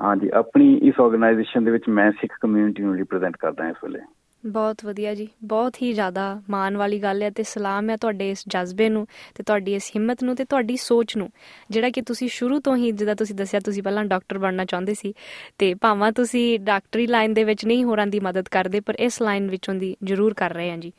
ਹਾਂਜੀ 0.00 0.30
ਆਪਣੀ 0.34 0.74
ਇਸ 0.74 1.00
ਆਰਗੇਨਾਈਜੇਸ਼ਨ 1.00 1.64
ਦੇ 1.64 1.70
ਵਿੱਚ 1.70 1.88
ਮੈਂ 1.88 2.12
ਸਿੱਖ 2.12 2.36
ਕਮਿਊਨਿਟੀ 2.40 2.82
ਨੂੰ 2.82 2.94
ਰਿਪਰੈਜ਼ੈਂਟ 2.96 3.36
ਕਰਦਾ 3.36 3.64
ਹਾਂ 3.64 3.70
ਇਸ 3.70 3.76
ਵੇਲੇ। 3.84 4.00
ਬਹੁਤ 4.46 4.84
ਵਧੀਆ 4.84 5.14
ਜੀ। 5.14 5.28
ਬਹੁਤ 5.44 5.82
ਹੀ 5.82 5.92
ਜ਼ਿਆਦਾ 5.92 6.42
ਮਾਣ 6.50 6.76
ਵਾਲੀ 6.76 6.98
ਗੱਲ 6.98 7.22
ਹੈ 7.22 7.30
ਤੇ 7.30 7.42
ਸਲਾਮ 7.42 7.90
ਹੈ 7.90 7.96
ਤੁਹਾਡੇ 7.96 8.30
ਇਸ 8.30 8.44
ਜਜ਼ਬੇ 8.48 8.88
ਨੂੰ 8.88 9.06
ਤੇ 9.34 9.42
ਤੁਹਾਡੀ 9.42 9.74
ਇਸ 9.74 9.90
ਹਿੰਮਤ 9.96 10.24
ਨੂੰ 10.24 10.36
ਤੇ 10.36 10.44
ਤੁਹਾਡੀ 10.44 10.76
ਸੋਚ 10.76 11.16
ਨੂੰ। 11.16 11.30
ਜਿਹੜਾ 11.70 11.90
ਕਿ 11.90 12.02
ਤੁਸੀਂ 12.02 12.28
ਸ਼ੁਰੂ 12.28 12.60
ਤੋਂ 12.60 12.76
ਹੀ 12.76 12.92
ਜਿੱਦਾਂ 12.92 13.16
ਤੁਸੀਂ 13.16 13.34
ਦੱਸਿਆ, 13.34 13.60
ਤੁਸੀਂ 13.60 13.82
ਪਹਿਲਾਂ 13.82 14.04
ਡਾਕਟਰ 14.04 14.38
ਬਣਨਾ 14.38 14.64
ਚਾਹੁੰਦੇ 14.64 14.94
ਸੀ 14.94 15.14
ਤੇ 15.58 15.74
ਭਾਵੇਂ 15.74 16.12
ਤੁਸੀਂ 16.12 16.60
ਡਾਕਟਰੀ 16.60 17.06
ਲਾਈਨ 17.06 17.34
ਦੇ 17.34 17.44
ਵਿੱਚ 17.44 17.66
ਨਹੀਂ 17.66 17.84
ਹੋਰਾਂ 17.84 18.06
ਦੀ 18.06 18.20
ਮਦਦ 18.20 18.48
ਕਰਦੇ, 18.48 18.80
ਪਰ 18.80 18.94
ਇਸ 18.98 19.22
ਲਾਈਨ 19.22 19.50
ਵਿੱਚੋਂ 19.50 19.74
ਦੀ 19.74 19.96
ਜ਼ਰੂਰ 20.04 20.34
ਕਰ 20.34 20.54
ਰਹੇ 20.54 20.70
ਹਾਂ 20.70 20.78
ਜੀ। 20.78 20.92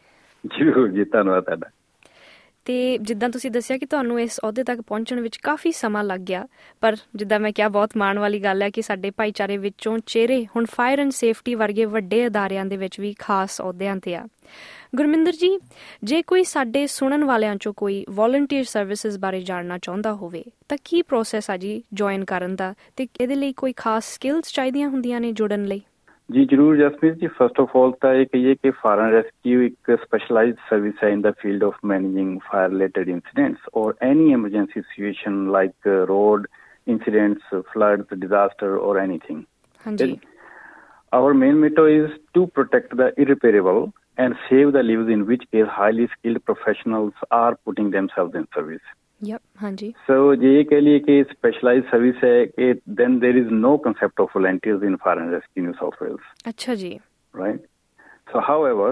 ਜ਼ਰੂਰ 0.45 0.87
ਜੀ, 0.87 1.03
ਧੰਨਵਾਦ 1.03 1.43
ਤੁਹਾਡਾ। 1.43 1.69
ਤੇ 2.69 2.97
ਜਿੱਦਾਂ 2.97 3.29
ਤੁਸੀਂ 3.29 3.51
ਦੱਸਿਆ 3.51 3.77
ਕਿ 3.77 3.85
ਤੁਹਾਨੂੰ 3.85 4.21
ਇਸ 4.21 4.39
ਅਹੁਦੇ 4.39 4.63
ਤੱਕ 4.63 4.81
ਪਹੁੰਚਣ 4.81 5.19
ਵਿੱਚ 5.19 5.37
ਕਾਫੀ 5.37 5.71
ਸਮਾਂ 5.71 6.03
ਲੱਗ 6.03 6.19
ਗਿਆ, 6.19 6.47
ਪਰ 6.81 6.95
ਜਿੱਦਾਂ 7.15 7.39
ਮੈਂ 7.39 7.51
ਕਿਹਾ, 7.51 7.69
ਬਹੁਤ 7.69 7.97
ਮਾਣ 7.97 8.19
ਵਾਲੀ 8.19 8.39
ਗੱਲ 8.39 8.61
ਹੈ 8.61 8.69
ਕਿ 8.69 8.81
ਸਾਡੇ 8.81 9.11
ਭਾਈਚਾਰੇ 9.11 9.57
ਵਿੱਚੋਂ 9.57 9.99
ਚਿਹਰੇ 10.05 10.45
ਹੁਣ 10.45 10.65
ਫਾਇਰ 10.65 10.99
ਐਂਡ 10.99 11.11
ਸੇਫਟੀ 11.11 11.55
ਵਰਗੇ 11.55 11.85
ਵੱਡੇ 11.85 12.27
ਅਦਾਰਿਆਂ 12.27 12.65
ਦੇ 12.65 12.77
ਵਿੱਚ 12.77 12.99
ਵੀ 12.99 13.13
ਖਾਸ 13.19 13.61
ਅਹੁਦਿਆਂ 13.61 13.95
ਤੇ 13.95 14.15
ਆ। 14.15 14.27
ਗੁਰਮਿੰਦਰ 14.95 15.31
ਜੀ, 15.31 15.59
ਜੇ 16.03 16.21
ਕੋਈ 16.21 16.43
ਸਾਡੇ 16.43 16.87
ਸੁਣਨ 16.87 17.23
ਵਾਲਿਆਂ 17.23 17.55
ਚੋਂ 17.55 17.73
ਕੋਈ 17.73 18.05
ਵੋਲੰਟੀਅਰ 18.09 18.63
ਸਰਵਿਸਿਜ਼ 18.63 19.17
ਬਾਰੇ 19.17 19.41
ਜਾਣਨਾ 19.41 19.77
ਚਾਹੁੰਦਾ 19.77 20.13
ਹੋਵੇ, 20.13 20.43
ਤਾਂ 20.69 20.77
ਕੀ 20.85 21.01
ਪ੍ਰੋਸੈਸ 21.01 21.49
ਆ 21.49 21.57
ਜੀ 21.57 21.83
ਜੁਆਇਨ 21.93 22.25
ਕਰਨ 22.25 22.55
ਦਾ? 22.55 22.73
ਤੇ 22.95 23.07
ਇਹਦੇ 23.21 23.35
ਲਈ 23.35 23.53
ਕੋਈ 23.53 23.73
ਖਾਸ 23.73 24.13
ਸਕਿੱਲਸ 24.13 24.51
ਚਾਹੀਦੀਆਂ 24.53 24.89
ਹੁੰਦੀਆਂ 24.89 25.21
ਨੇ 25.21 25.31
ਜੁੜਨ 25.31 25.65
ਲਈ? 25.65 25.81
ਜੀ 26.32 26.44
ਜਰੂਰ 26.44 26.76
Jasmeet 26.76 27.14
ji 27.14 27.26
first 27.38 27.60
of 27.60 27.76
all 27.76 27.92
ਤਾਂ 28.00 28.12
ਇਹ 28.14 28.26
ਕਹੀਏ 28.26 28.54
ਕਿ 28.54 28.70
ਫਾਇਰ 28.82 28.98
ਐਂਡ 28.98 29.12
ਰੈਸਕਿਊ 29.14 29.62
ਇੱਕ 29.62 29.90
ਸਪੈਸ਼ਲਾਈਜ਼ਡ 30.04 30.58
ਸਰਵਿਸ 30.70 31.04
ਹੈ 31.04 31.08
in 31.08 31.20
the 31.20 31.30
field 31.40 31.64
of 31.64 31.78
managing 31.84 32.38
fire 32.44 32.70
related 32.70 33.08
incidents 33.08 33.68
ਔਰ 33.74 33.94
any 34.02 34.32
emergency 34.34 34.80
situation 34.80 35.46
like 35.50 35.88
road 36.08 36.46
incidents, 36.86 37.42
floods, 37.72 38.06
disaster, 38.18 38.76
or 38.78 38.94
anything. 38.98 39.44
ਹਾਂਜੀ 39.84 40.16
Our 41.12 41.34
main 41.34 41.58
motto 41.60 41.82
is 41.88 42.14
to 42.34 42.40
protect 42.48 42.96
the 42.96 43.06
irreparable 43.16 43.82
and 44.18 44.38
save 44.46 44.72
the 44.72 44.82
lives 44.82 45.08
in 45.08 45.20
which 45.26 45.44
case 45.52 45.68
highly 45.70 46.06
skilled 46.08 46.40
professionals 46.44 47.12
are 47.32 47.52
putting 47.58 47.90
themselves 47.90 48.34
in 48.34 48.48
service. 48.56 48.88
Yup 49.25 49.63
ਹਾਂਜੀ 49.63 49.93
So, 50.09 50.35
ਜੇ 50.35 50.53
ਇਹ 50.59 50.65
ਕਹਿ 50.65 50.81
ਲਈਏ 50.81 50.99
ਕਿ 50.99 51.21
specialized 51.31 51.89
service 51.93 52.23
ਹੈ 52.23 52.45
ਕਿ 52.45 52.71
then 52.99 53.19
there 53.23 53.37
is 53.43 53.51
no 53.65 53.73
concept 53.87 54.23
of 54.23 54.29
volunteers 54.37 54.85
in 54.89 54.97
fire 55.05 55.19
and 55.23 55.35
rescue 55.37 55.65
New 55.67 55.75
South 55.81 55.99
Wales, 56.03 56.25
ਅੱਛਾ 56.49 56.75
ਜੀ 56.75 56.97
right? 57.33 57.61
So, 58.27 58.41
however, 58.47 58.89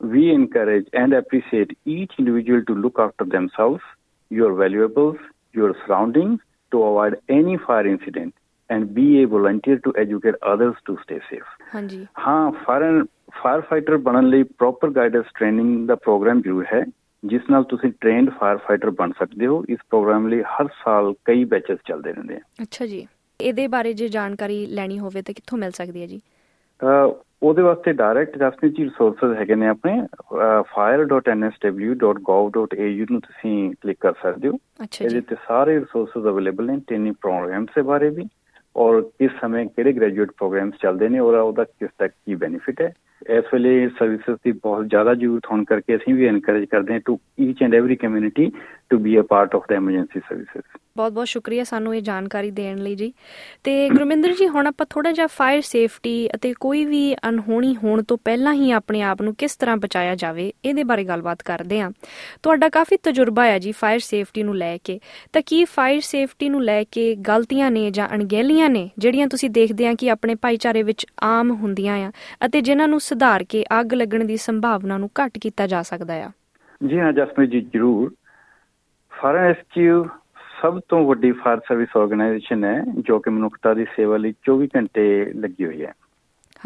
we 0.00 0.22
encourage 0.30 0.88
and 1.02 1.16
appreciate 1.18 1.70
each 1.96 2.16
individual 2.18 2.64
to 2.70 2.74
look 2.84 2.98
after 3.04 3.26
themselves, 3.34 3.84
your 4.30 4.50
valuables, 4.62 5.20
your 5.54 5.70
surroundings 5.82 6.40
to 6.72 6.82
avoid 6.82 7.16
any 7.38 7.56
fire 7.66 7.86
incident 7.86 8.34
and 8.70 8.92
be 8.94 9.06
a 9.22 9.26
volunteer 9.26 9.78
to 9.78 9.92
educate 10.02 10.36
others 10.52 10.76
to 10.88 10.96
stay 11.04 11.20
safe. 11.30 11.48
ਹਾਂਜੀ 11.74 12.06
ਹਾਂ 12.18 12.50
fire 12.64 13.04
fire 13.42 13.60
fighter 13.70 13.96
ਬਣਨ 14.08 14.28
ਲਈ 14.28 14.42
proper 14.58 14.90
guidance 14.90 15.26
training 15.34 15.86
ਦਾ 15.88 15.94
programme 16.04 16.40
ਜ਼ਰੂਰ 16.40 16.64
ਹੈ 16.72 16.84
ਜਿਸ 17.24 17.42
ਨਾਲ 17.50 17.64
ਤੁਸੀਂ 17.64 17.92
ਟ੍ਰੇਨਡ 18.00 18.30
ਫਾਇਰ 18.30 18.56
ਫਾਈਟਰ 18.56 18.90
ਬਣ 18.90 19.12
ਸਕਦੇ 19.18 19.46
ਹੋ। 19.46 19.64
ਇਸ 19.68 19.78
ਪ੍ਰੋਗਰਾਮ 19.90 20.28
ਲਈ 20.28 20.42
ਹਰ 20.42 20.68
ਸਾਲ 20.84 21.14
ਕਈ 21.24 21.44
ਬੈਚਸ 21.44 21.78
ਚੱਲਦੇ 21.86 22.12
ਰਹਿੰਦੇ 22.12 22.34
ਆ। 22.34 22.40
ਅੱਛਾ 22.62 22.86
ਜੀ। 22.86 23.06
ਇਹਦੇ 23.40 23.66
ਬਾਰੇ 23.66 23.92
ਜੇ 23.92 24.08
ਜਾਣਕਾਰੀ 24.08 24.66
ਲੈਣੀ 24.66 24.98
ਹੋਵੇ 24.98 25.22
ਤਾਂ 25.22 25.34
ਕਿੱਥੋਂ 25.34 25.58
ਮਿਲ 25.58 25.70
ਸਕਦੀ 25.70 26.02
ਹੈ 26.02 26.06
ਜੀ? 26.06 26.20
ਉਹਦੇ 27.42 27.62
ਵਾਸਤੇ 27.62 27.92
ਡਾਇਰੈਕਟ 27.92 28.38
ਜਸਮੀਤ 28.38 28.76
ਜੀ 28.76 28.84
ਰਿਸੋਰਸਸ 28.84 29.38
ਹੈਗੇ 29.38 29.54
ਨੇ 29.54 29.68
ਆਪਣੇ। 29.68 30.06
fire.nsw.gov.au 30.70 33.06
ਨੂੰ 33.10 33.20
ਤੁਸੀਂ 33.20 33.74
ਕਲਿੱਕ 33.82 34.00
ਕਰ 34.00 34.12
ਸਕਦੇ 34.22 34.48
ਹੋ। 34.48 34.58
ਅੱਛਾ 34.82 35.04
ਇਹਦੇ 35.04 35.20
ਤੇ 35.20 35.36
ਸਾਰੇ 35.46 35.80
ਰਿਸੋਰਸਸ 35.80 36.16
ਅਵੇਲੇਬਲ 36.16 36.66
ਨੇ 36.66 36.80
ਟ੍ਰੇਨਿੰਗ 36.86 37.14
ਪ੍ਰੋਗਰਾਮਸ 37.20 37.68
ਦੇ 37.76 37.82
ਬਾਰੇ 37.82 38.10
ਵੀ। 38.10 38.28
ਔਰ 38.76 39.10
ਕਿਸ 39.18 39.30
ਸਮੇਂ 39.40 39.66
ਕਿਹੜੇ 39.66 39.92
ਗ੍ਰੈਜੂਏਟ 39.92 40.30
ਪ੍ਰੋਗਰਾਮਸ 40.30 40.74
ਚੱਲਦੇ 40.82 41.08
ਨੇ 41.08 41.18
ਔਰ 41.18 41.34
ਉਹਦਾ 41.34 41.64
ਕਿਸ 41.64 41.90
ਤੱਕ 41.98 42.14
ਕੀ 42.26 42.34
ਬੈਨੀਫਿਟ 42.34 42.80
ਹੈ। 42.80 42.94
ਇਸ 43.34 43.44
ਵੇਲੇ 43.52 43.88
ਸਰਵਿਸਿਜ਼ 43.88 44.36
ਦੀ 44.44 44.52
ਬਹੁਤ 44.52 44.86
ਜ਼ਿਆਦਾ 44.86 45.14
ਜ਼ਰੂਰਤ 45.14 45.46
ਹੋਣ 45.50 45.64
ਕਰਕੇ 45.64 45.96
ਅਸੀਂ 45.96 46.14
ਵੀ 46.14 46.26
ਐਨਕਰੇਜ 46.26 46.64
ਕਰਦੇ 46.64 46.92
ਹਾਂ 46.92 47.00
to 47.00 47.18
each 47.40 47.62
and 47.62 47.74
every 47.74 47.96
community 47.96 48.50
to 48.90 48.98
be 48.98 49.18
a 49.20 49.22
part 49.22 49.54
of 49.54 49.62
the 49.68 49.72
emergency 49.72 50.20
services 50.20 50.83
ਬਹੁਤ 50.96 51.12
ਬਹੁਤ 51.12 51.26
ਸ਼ੁਕਰੀਆ 51.26 51.64
ਸਾਨੂੰ 51.64 51.94
ਇਹ 51.96 52.02
ਜਾਣਕਾਰੀ 52.02 52.50
ਦੇਣ 52.50 52.78
ਲਈ 52.78 52.94
ਜੀ। 52.94 53.12
ਤੇ 53.64 53.88
ਗੁਰਮਿੰਦਰ 53.88 54.32
ਜੀ, 54.32 54.48
ਹੁਣ 54.48 54.66
ਆਪਾਂ 54.66 54.86
ਥੋੜਾ 54.90 55.12
ਜਿਹਾ 55.12 55.26
ਫਾਇਰ 55.26 55.60
ਸੇਫਟੀ 55.60 56.28
ਅਤੇ 56.34 56.52
ਕੋਈ 56.60 56.84
ਵੀ 56.84 57.14
ਅਨਹੋਣੀ 57.28 57.76
ਹੋਣ 57.76 58.02
ਤੋਂ 58.02 58.18
ਪਹਿਲਾਂ 58.24 58.52
ਹੀ 58.54 58.70
ਆਪਣੇ 58.70 59.02
ਆਪ 59.02 59.22
ਨੂੰ 59.22 59.34
ਕਿਸ 59.34 59.56
ਤਰ੍ਹਾਂ 59.56 59.76
ਬਚਾਇਆ 59.76 60.14
ਜਾਵੇ, 60.14 60.52
ਇਹਦੇ 60.64 60.84
ਬਾਰੇ 60.84 61.04
ਗੱਲਬਾਤ 61.04 61.42
ਕਰਦੇ 61.42 61.80
ਹਾਂ। 61.80 61.90
ਤੁਹਾਡਾ 62.42 62.68
ਕਾਫੀ 62.68 62.96
ਤਜਰਬਾ 62.96 63.46
ਹੈ 63.46 63.58
ਜੀ 63.58 63.72
ਫਾਇਰ 63.72 63.98
ਸੇਫਟੀ 63.98 64.42
ਨੂੰ 64.42 64.56
ਲੈ 64.56 64.78
ਕੇ। 64.84 65.00
ਤਾਂ 65.32 65.42
ਕੀ 65.46 65.64
ਫਾਇਰ 65.64 66.00
ਸੇਫਟੀ 66.00 66.48
ਨੂੰ 66.48 66.64
ਲੈ 66.64 66.84
ਕੇ 66.84 67.14
ਗਲਤੀਆਂ 67.14 67.70
ਨੇ 67.70 67.90
ਜਾਂ 67.90 68.08
ਅਣਗਹਿਲੀਆਂ 68.14 68.70
ਨੇ, 68.70 68.90
ਜਿਹੜੀਆਂ 68.98 69.28
ਤੁਸੀਂ 69.28 69.50
ਦੇਖਦੇ 69.50 69.86
ਆ 69.86 69.94
ਕਿ 69.94 70.10
ਆਪਣੇ 70.10 70.34
ਭਾਈਚਾਰੇ 70.34 70.82
ਵਿੱਚ 70.82 71.06
ਆਮ 71.22 71.50
ਹੁੰਦੀਆਂ 71.50 72.06
ਆ 72.06 72.10
ਅਤੇ 72.46 72.60
ਜਿਨ੍ਹਾਂ 72.60 72.88
ਨੂੰ 72.88 73.00
ਸੁਧਾਰ 73.00 73.44
ਕੇ 73.44 73.64
ਅੱਗ 73.80 73.94
ਲੱਗਣ 73.94 74.24
ਦੀ 74.24 74.36
ਸੰਭਾਵਨਾ 74.36 74.98
ਨੂੰ 74.98 75.10
ਘੱਟ 75.20 75.38
ਕੀਤਾ 75.38 75.66
ਜਾ 75.66 75.82
ਸਕਦਾ 75.82 76.14
ਆ? 76.14 76.30
ਜੀ 76.86 76.98
ਹਾਂ 76.98 77.12
ਜਸਮੀਤ 77.12 77.50
ਜੀ, 77.50 77.60
ਜ਼ਰੂਰ। 77.60 78.14
ਫਾਇਰ 79.12 79.36
ਰੈਸਕਿਊ 79.36 80.04
ਸਭ 80.64 80.80
ਤੋਂ 80.88 81.06
ਵੱਡੀ 81.06 81.32
ਫਾਇਰ 81.32 81.58
ਸਰਵਿਸ 81.58 81.88
ਆਰਗੇਨਾਈਜੇਸ਼ਨ 81.96 82.64
ਹੈ 82.64 82.84
ਜੋ 82.98 83.18
ਕਿ 83.18 83.30
ਮਨੁੱਖਤਾ 83.30 83.74
ਦੀ 83.74 83.84
ਸੇਵਾ 83.84 84.16
ਲਈ 84.16 84.34
24 84.50 84.66
ਘੰਟੇ 84.76 85.32
ਲੱਗੀ 85.34 85.64
ਹੋਈ 85.64 85.84
ਹੈ। 85.84 85.92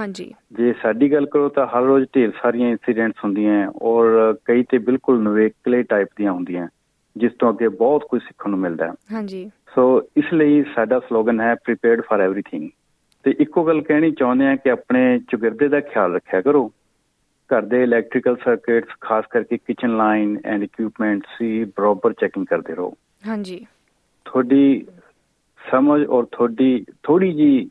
ਹਾਂਜੀ। 0.00 0.34
ਜੇ 0.52 0.74
ਸਾਡੀ 0.82 1.12
ਗੱਲ 1.12 1.26
ਕਰੋ 1.26 1.48
ਤਾਂ 1.48 1.66
ਹਰ 1.66 1.82
ਰੋਜ਼ 1.82 2.04
ਢੇਰ 2.14 2.32
ਸਾਰੀਆਂ 2.42 2.70
ਇਨਸੀਡੈਂਟਸ 2.70 3.24
ਹੁੰਦੀਆਂ 3.24 3.72
ਔਰ 3.82 4.34
ਕਈ 4.44 4.64
ਤੇ 4.68 4.78
ਬਿਲਕੁਲ 4.78 5.22
ਨਵੇਕਲੇ 5.22 5.82
ਟਾਈਪ 5.82 6.08
ਦੀਆਂ 6.16 6.32
ਹੁੰਦੀਆਂ 6.32 6.68
ਜਿਸ 7.16 7.32
ਤੋਂ 7.38 7.52
ਅੱਗੇ 7.52 7.68
ਬਹੁਤ 7.68 8.04
ਕੁਝ 8.04 8.22
ਸਿੱਖਣ 8.22 8.50
ਨੂੰ 8.50 8.58
ਮਿਲਦਾ 8.58 8.86
ਹੈ। 8.86 8.92
ਹਾਂਜੀ। 9.12 9.50
ਸੋ 9.74 10.02
ਇਸ 10.16 10.32
ਲਈ 10.32 10.64
ਸਾਡਾ 10.74 11.00
ਸਲੋਗਨ 11.00 11.40
ਹੈ 11.40 11.54
ਪ੍ਰੀਪੇਅਰਡ 11.54 12.00
ਫਾਰ 12.00 12.20
ਐਵਰੀਥਿੰਗ 12.20 12.70
ਤੇ 13.22 13.34
ਇੱਕੋ 13.38 13.64
ਗੱਲ 13.64 13.80
ਕਹਿਣੀ 13.80 14.10
ਚਾਹੁੰਦੇ 14.10 14.46
ਆ 14.46 14.56
ਕਿ 14.56 14.70
ਆਪਣੇ 14.70 15.18
ਚੁਗਿਰਦੇ 15.18 15.68
ਦਾ 15.68 15.80
ਖਿਆਲ 15.80 16.14
ਰੱਖਿਆ 16.14 16.40
ਕਰੋ। 16.40 16.72
ਘਰ 17.50 17.62
ਦੇ 17.62 17.82
ਇਲੈਕਟ੍ਰੀਕਲ 17.82 18.36
ਸਰਕਟਸ 18.36 18.88
ਖਾਸ 19.00 19.24
ਕਰਕੇ 19.30 19.56
ਕਿਚਨ 19.56 19.96
ਲਾਈਨ 19.96 20.38
ਐਂਡ 20.44 20.62
ਇਕਵਿਪਮੈਂਟਸ 20.62 21.38
ਦੀ 21.40 21.64
ਬਰਾਬਰ 21.64 22.12
ਚੈਕਿੰਗ 22.12 22.46
ਕਰਦੇ 22.46 22.74
ਰਹੋ। 22.74 22.94
ਹਾਂਜੀ। 23.28 23.66
ਤੁਹਾਡੀ 24.28 24.86
ਸਮਝ 25.60 26.04
ਔਰ 26.06 26.24
ਤੁਹਾਡੀ 26.32 26.84
ਥੋੜੀ 27.02 27.32
ਜੀ 27.32 27.68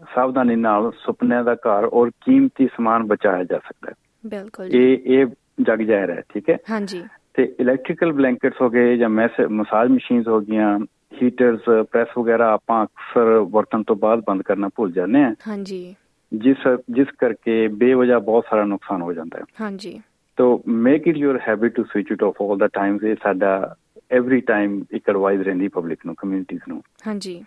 ਸਾਵਧਾਨੀ 0.00 0.56
ਨਾਲ 0.56 0.90
ਸੁਪਨਿਆਂ 0.96 1.44
ਦਾ 1.44 1.54
ਘਰ 1.54 1.84
ਔਰ 1.84 2.10
ਕੀਮਤੀ 2.20 2.66
ਸਮਾਨ 2.66 3.06
ਬਚਾਇਆ 3.06 3.44
ਜਾ 3.44 3.58
ਸਕਦਾ 3.58 3.90
ਹੈ। 3.90 3.94
ਬਿਲਕੁਲ 4.24 4.74
ਇਹ 4.74 4.98
ਇਹ 5.06 5.26
ਜਗ 5.60 5.82
ਜਾਹਿਰ 5.82 6.10
ਹੈ 6.10 6.22
ਠੀਕ 6.28 6.50
ਹੈ? 6.50 6.56
ਹਾਂਜੀ। 6.70 7.02
ਤੇ 7.34 7.42
ਇਲੈਕਟ੍ਰੀਕਲ 7.60 8.12
ਬਲੈਂਕਟਸ 8.12 8.60
ਹੋ 8.62 8.68
ਗਏ 8.70 8.96
ਜਾਂ 8.96 9.08
ਮਸਾਜ 9.08 9.90
ਮਸ਼ੀਨਸ 9.90 10.28
ਹੋ 10.28 10.40
ਗਈਆਂ 10.40 10.78
ਹੀਟਰਸ 11.22 11.60
ਪ੍ਰੈਸ 11.92 12.08
ਵਗੈਰਾ 12.18 12.52
ਆਪਾਂ 12.52 12.84
ਅਕਸਰ 12.84 13.28
ਵਰਤਣ 13.52 13.82
ਤੋਂ 13.82 13.96
ਬਾਅਦ 13.96 14.22
ਬੰਦ 14.26 14.42
ਕਰਨਾ 14.42 14.68
ਭੁੱਲ 14.76 14.92
ਜਾਂਦੇ 14.92 15.22
ਆ 15.22 15.34
ਹਾਂਜੀ। 15.48 15.94
ਜਿਸ 16.32 16.66
ਜਿਸ 16.90 17.06
ਕਰਕੇ 17.18 17.66
ਬੇਵਜ੍ਹਾ 17.68 18.18
ਬਹੁਤ 18.18 18.44
ਸਾਰਾ 18.50 18.64
ਨੁਕਸਾਨ 18.64 19.02
ਹੋ 19.02 19.12
ਜਾਂਦਾ 19.12 19.38
ਹੈ। 19.38 19.44
ਹਾਂਜੀ। 19.60 20.00
ਤੋ 20.38 20.62
make 20.66 21.06
it 21.08 21.16
your 21.16 21.38
habit 21.48 21.74
to 21.74 21.84
switch 21.84 22.12
it 22.12 22.22
off 22.22 22.42
all 22.42 22.58
the 22.58 22.66
times 22.66 23.02
ਇਹ 23.04 23.16
ਸਾਡਾ 23.22 23.74
ਐਵਰੀ 24.10 24.40
ਟਾਈਮ 24.40 24.84
ਇੱਕ 24.90 25.08
ਐਡਵਾਈਸ 25.08 25.40
ਰਹਿੰਦੀ 25.40 25.68
ਪਬਲਿਕ 25.68 26.06
ਨੂੰ 26.06 26.14
ਕਮਿਊਨਿਟੀਜ਼ 26.14 26.60
ਨੂੰ। 26.68 26.82
ਹਾਂਜੀ। 27.06 27.44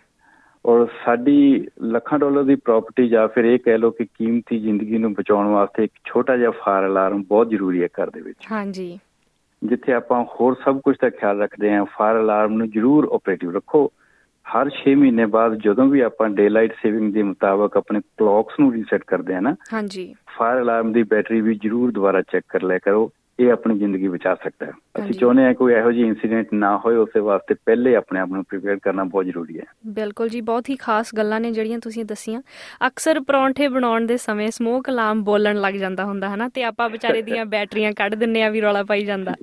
ਔਰ 0.66 0.86
ਸਾਡੀ 1.04 1.66
ਲੱਖਾਂ 1.82 2.18
ਡਾਲਰ 2.18 2.42
ਦੀ 2.42 2.54
ਪ੍ਰਾਪਰਟੀ 2.54 3.08
ਜਾਂ 3.08 3.28
ਫਿਰ 3.28 3.44
ਇਹ 3.44 3.58
ਕਹਿ 3.58 3.78
ਲਓ 3.78 3.90
ਕਿ 3.90 4.04
ਕੀਮਤੀ 4.04 4.58
ਜ਼ਿੰਦਗੀ 4.58 4.98
ਨੂੰ 4.98 5.14
ਬਚਾਉਣ 5.14 5.46
ਵਾਸਤੇ 5.46 5.84
ਇੱਕ 5.84 5.92
ਛੋਟਾ 6.04 6.36
ਜਿਹਾ 6.36 6.50
ਫਾਇਰ 6.50 6.86
ਅਲਾਰਮ 6.86 7.22
ਬਹੁਤ 7.22 7.48
ਜ਼ਰੂਰੀ 7.48 7.82
ਹੈ 7.82 7.86
ਘਰ 7.86 8.10
ਦੇ 8.10 8.20
ਵਿੱਚ। 8.20 8.46
ਹਾਂਜੀ। 8.52 8.98
ਜਿੱਥੇ 9.64 9.92
ਆਪਾਂ 9.92 10.24
ਹੋਰ 10.24 10.56
ਸਭ 10.64 10.80
ਕੁਝ 10.80 10.96
ਦਾ 11.02 11.10
ਖਿਆਲ 11.10 11.40
ਰੱਖਦੇ 11.40 11.74
ਹਾਂ 11.74 11.84
ਫਾਇਰ 11.84 12.20
ਅਲਾਰਮ 12.20 12.52
ਨੂੰ 12.52 12.70
ਜ਼ਰੂਰ 12.70 13.08
ਆਪਰੇਟਿਵ 13.12 13.50
ਰੱਖੋ। 13.56 13.92
ਹਰ 14.46 14.70
6 14.70 14.94
ਮਹੀਨੇ 14.94 15.26
ਬਾਅਦ 15.26 15.54
ਜਦੋਂ 15.54 15.86
ਵੀ 15.86 16.00
ਆਪਾਂ 16.00 16.28
ਡੇ 16.30 16.48
ਲਾਈਟ 16.48 16.72
ਸੇਵਿੰਗ 16.82 17.14
ਦੇ 17.14 17.22
ਮੁਤਾਬਕ 17.22 17.76
ਆਪਣੇ 17.76 18.00
ਕਲੌਕਸ 18.00 18.60
ਨੂੰ 18.60 18.72
ਰੀਸੈਟ 18.72 19.04
ਕਰਦੇ 19.04 19.34
ਹਾਂ 19.34 19.42
ਨਾ 19.42 19.56
ਹਾਂਜੀ। 19.72 20.14
ਫਾਇਰ 20.38 20.62
ਅਲਾਰਮ 20.62 20.92
ਦੀ 20.92 21.02
ਬੈਟਰੀ 21.02 21.40
ਵੀ 21.40 21.54
ਜ਼ਰੂਰ 21.54 21.92
ਦੁਬਾਰਾ 21.92 22.22
ਚੈੱਕ 22.22 22.44
ਕਰ 22.48 22.62
ਲਿਆ 22.62 22.78
ਕਰੋ। 22.78 23.10
ਇਹ 23.40 23.52
ਆਪਣੀ 23.52 23.78
ਜ਼ਿੰਦਗੀ 23.78 24.08
ਬਚਾ 24.08 24.34
ਸਕਦਾ 24.34 24.66
ਹੈ। 24.66 24.72
ਅਸੀਂ 24.98 25.14
ਚਾਹੁੰਦੇ 25.14 25.44
ਹਾਂ 25.44 25.54
ਕੋਈ 25.54 25.74
ਇਹੋ 25.74 25.92
ਜਿਹੀ 25.92 26.06
ਇਨਸੀਡੈਂਟ 26.06 26.46
ਨਾ 26.52 26.78
ਹੋਏ 26.78 26.96
ਉਸੇ 26.96 27.20
ਵਾਸਤੇ 27.20 27.54
ਪਹਿਲੇ 27.54 27.96
ਆਪਣੇ 27.96 28.20
ਆਪ 28.20 28.28
ਨੂੰ 28.28 28.44
ਪ੍ਰੀਪੇਅਰ 28.44 28.78
ਕਰਨਾ 28.82 29.04
ਬਹੁਤ 29.04 29.24
ਜ਼ਰੂਰੀ 29.24 29.58
ਹੈ। 29.58 29.64
ਬਿਲਕੁਲ 29.86 30.28
ਜੀ 30.28 30.40
ਬਹੁਤ 30.40 30.70
ਹੀ 30.70 30.76
ਖਾਸ 30.76 31.14
ਗੱਲਾਂ 31.14 31.40
ਨੇ 31.40 31.52
ਜਿਹੜੀਆਂ 31.52 31.78
ਤੁਸੀਂ 31.78 32.04
ਦੱਸੀਆਂ। 32.04 32.42
ਅਕਸਰ 32.86 33.20
ਪਰੌਂਠੇ 33.20 33.68
ਬਣਾਉਣ 33.68 34.06
ਦੇ 34.06 34.16
ਸਮੇਂ 34.16 34.50
ਸਮੋਕ 34.50 34.88
ਅਲਾਰਮ 34.88 35.24
ਬੋਲਣ 35.24 35.60
ਲੱਗ 35.60 35.74
ਜਾਂਦਾ 35.74 36.04
ਹੁੰਦਾ 36.04 36.28
ਹੈ 36.28 36.36
ਨਾ 36.36 36.48
ਤੇ 36.48 36.64
ਆਪਾਂ 36.64 36.90
ਵਿਚਾਰੇ 36.90 37.22
ਦੀਆਂ 37.22 37.46
ਬੈਟਰੀਆਂ 37.46 37.92
ਕੱਢ 37.92 38.14
ਦਿੰਨੇ 38.14 38.42
ਆ 38.42 38.48
ਵੀ 38.48 38.60
ਰੌਲਾ 38.60 38.82
ਪਾਈ 38.82 39.04
ਜਾਂਦਾ। 39.04 39.34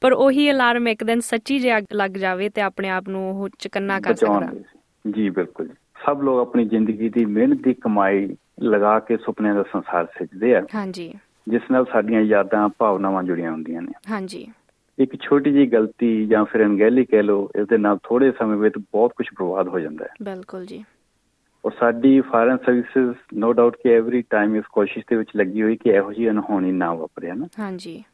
ਪਰ 0.00 0.12
ਉਹੀ 0.12 0.50
ਅਲਾਰਮ 0.50 0.88
ਇੱਕ 0.88 1.04
ਦਿਨ 1.04 1.20
ਸੱਚੀ 1.20 1.58
ਜੇ 1.58 1.76
ਅੱਗ 1.76 1.84
ਲੱਗ 1.94 2.10
ਜਾਵੇ 2.10 2.48
ਤੇ 2.48 2.60
ਆਪਣੇ 2.60 2.88
ਆਪ 2.88 3.08
ਨੂੰ 3.08 3.30
ਉਹ 3.30 3.48
ਚਕੰਨਾ 3.58 4.00
ਕਰ 4.00 4.14
ਸਕਦਾ। 4.14 4.50
ਜੀ 5.10 5.30
ਬਿਲਕੁਲ। 5.30 5.68
ਸਭ 6.06 6.22
ਲੋਕ 6.22 6.40
ਆਪਣੀ 6.40 6.64
ਜ਼ਿੰਦਗੀ 6.64 7.08
ਦੀ 7.08 7.24
ਮਿਹਨਤ 7.24 7.62
ਦੀ 7.62 7.74
ਕਮਾਈ 7.74 8.36
ਲਗਾ 8.62 8.98
ਕੇ 8.98 9.16
ਸੁਪਨਿਆਂ 9.16 9.54
ਦਾ 9.54 9.62
ਸੰਸਾਰ 9.62 10.06
ਸਿਰਜਦੇ 10.06 10.54
ਆ। 10.56 10.62
ਹਾਂਜੀ। 10.74 11.14
ਜਿਸ 11.48 11.62
ਨਾਲ 11.70 11.84
ਸਾਡੀਆਂ 11.92 12.20
ਯਾਦਾਂ 12.20 12.68
ਭਾਵਨਾਵਾਂ 12.78 13.22
ਜੁੜੀਆਂ 13.22 13.52
ਹੁੰਦੀਆਂ 13.52 13.82
ਨੇ। 13.82 13.92
ਹਾਂਜੀ। 14.10 14.52
ਇੱਕ 14.98 15.22
ਛੋਟੀ 15.22 15.52
ਜਿਹੀ 15.52 15.66
ਗਲਤੀ 15.66 16.26
ਜਾਂ 16.26 16.44
ਫਿਰ 16.44 16.64
ਅਣਗਹਿਲੀ 16.64 17.04
ਕਹਿ 17.04 17.22
ਲਓ 17.22 17.48
ਇਸ 17.56 17.68
ਦੇ 17.68 17.78
ਨਾਲ 17.78 17.98
ਥੋੜੇ 18.02 18.32
ਸਮੇਂ 18.32 18.56
ਵਿੱਚ 18.56 18.74
ਬਹੁਤ 18.78 19.12
ਕੁਝ 19.16 19.26
ਬਰਬਾਦ 19.26 19.68
ਹੋ 19.68 19.78
ਜਾਂਦਾ 19.78 20.04
ਹੈ। 20.04 20.14
ਬਿਲਕੁਲ 20.22 20.66
ਜੀ। 20.66 20.84
ਔਰ 21.64 21.72
ਸਾਡੀ 21.80 22.20
ਫਾਇਰ 22.20 22.56
ਸਰਵਿਸਿਜ਼ 22.56 23.16
ਨੋ 23.34 23.52
ਡਾਊਟ 23.52 23.76
ਕਿ 23.76 23.94
ਐਵਰੀ 23.96 24.22
ਟਾਈਮ 24.30 24.56
ਇਸ 24.56 24.64
ਕੋਸ਼ਿਸ਼ 24.64 25.04
ਦੇ 25.10 25.16
ਵਿੱਚ 25.16 25.30
ਲੱਗੀ 25.36 25.62
ਹੋਈ 25.62 25.76
ਕਿ 25.76 25.90
ਇਹੋ 25.90 26.12
ਜਿਹੀ 26.12 26.30
ਅਨਹੋਣੀ 26.30 26.72
ਨਾ 26.72 26.94
ਵਾਪਰੇ 26.94 27.32
ਨਾ? 27.32 27.46
ਹਾਂਜੀ। 27.58 28.04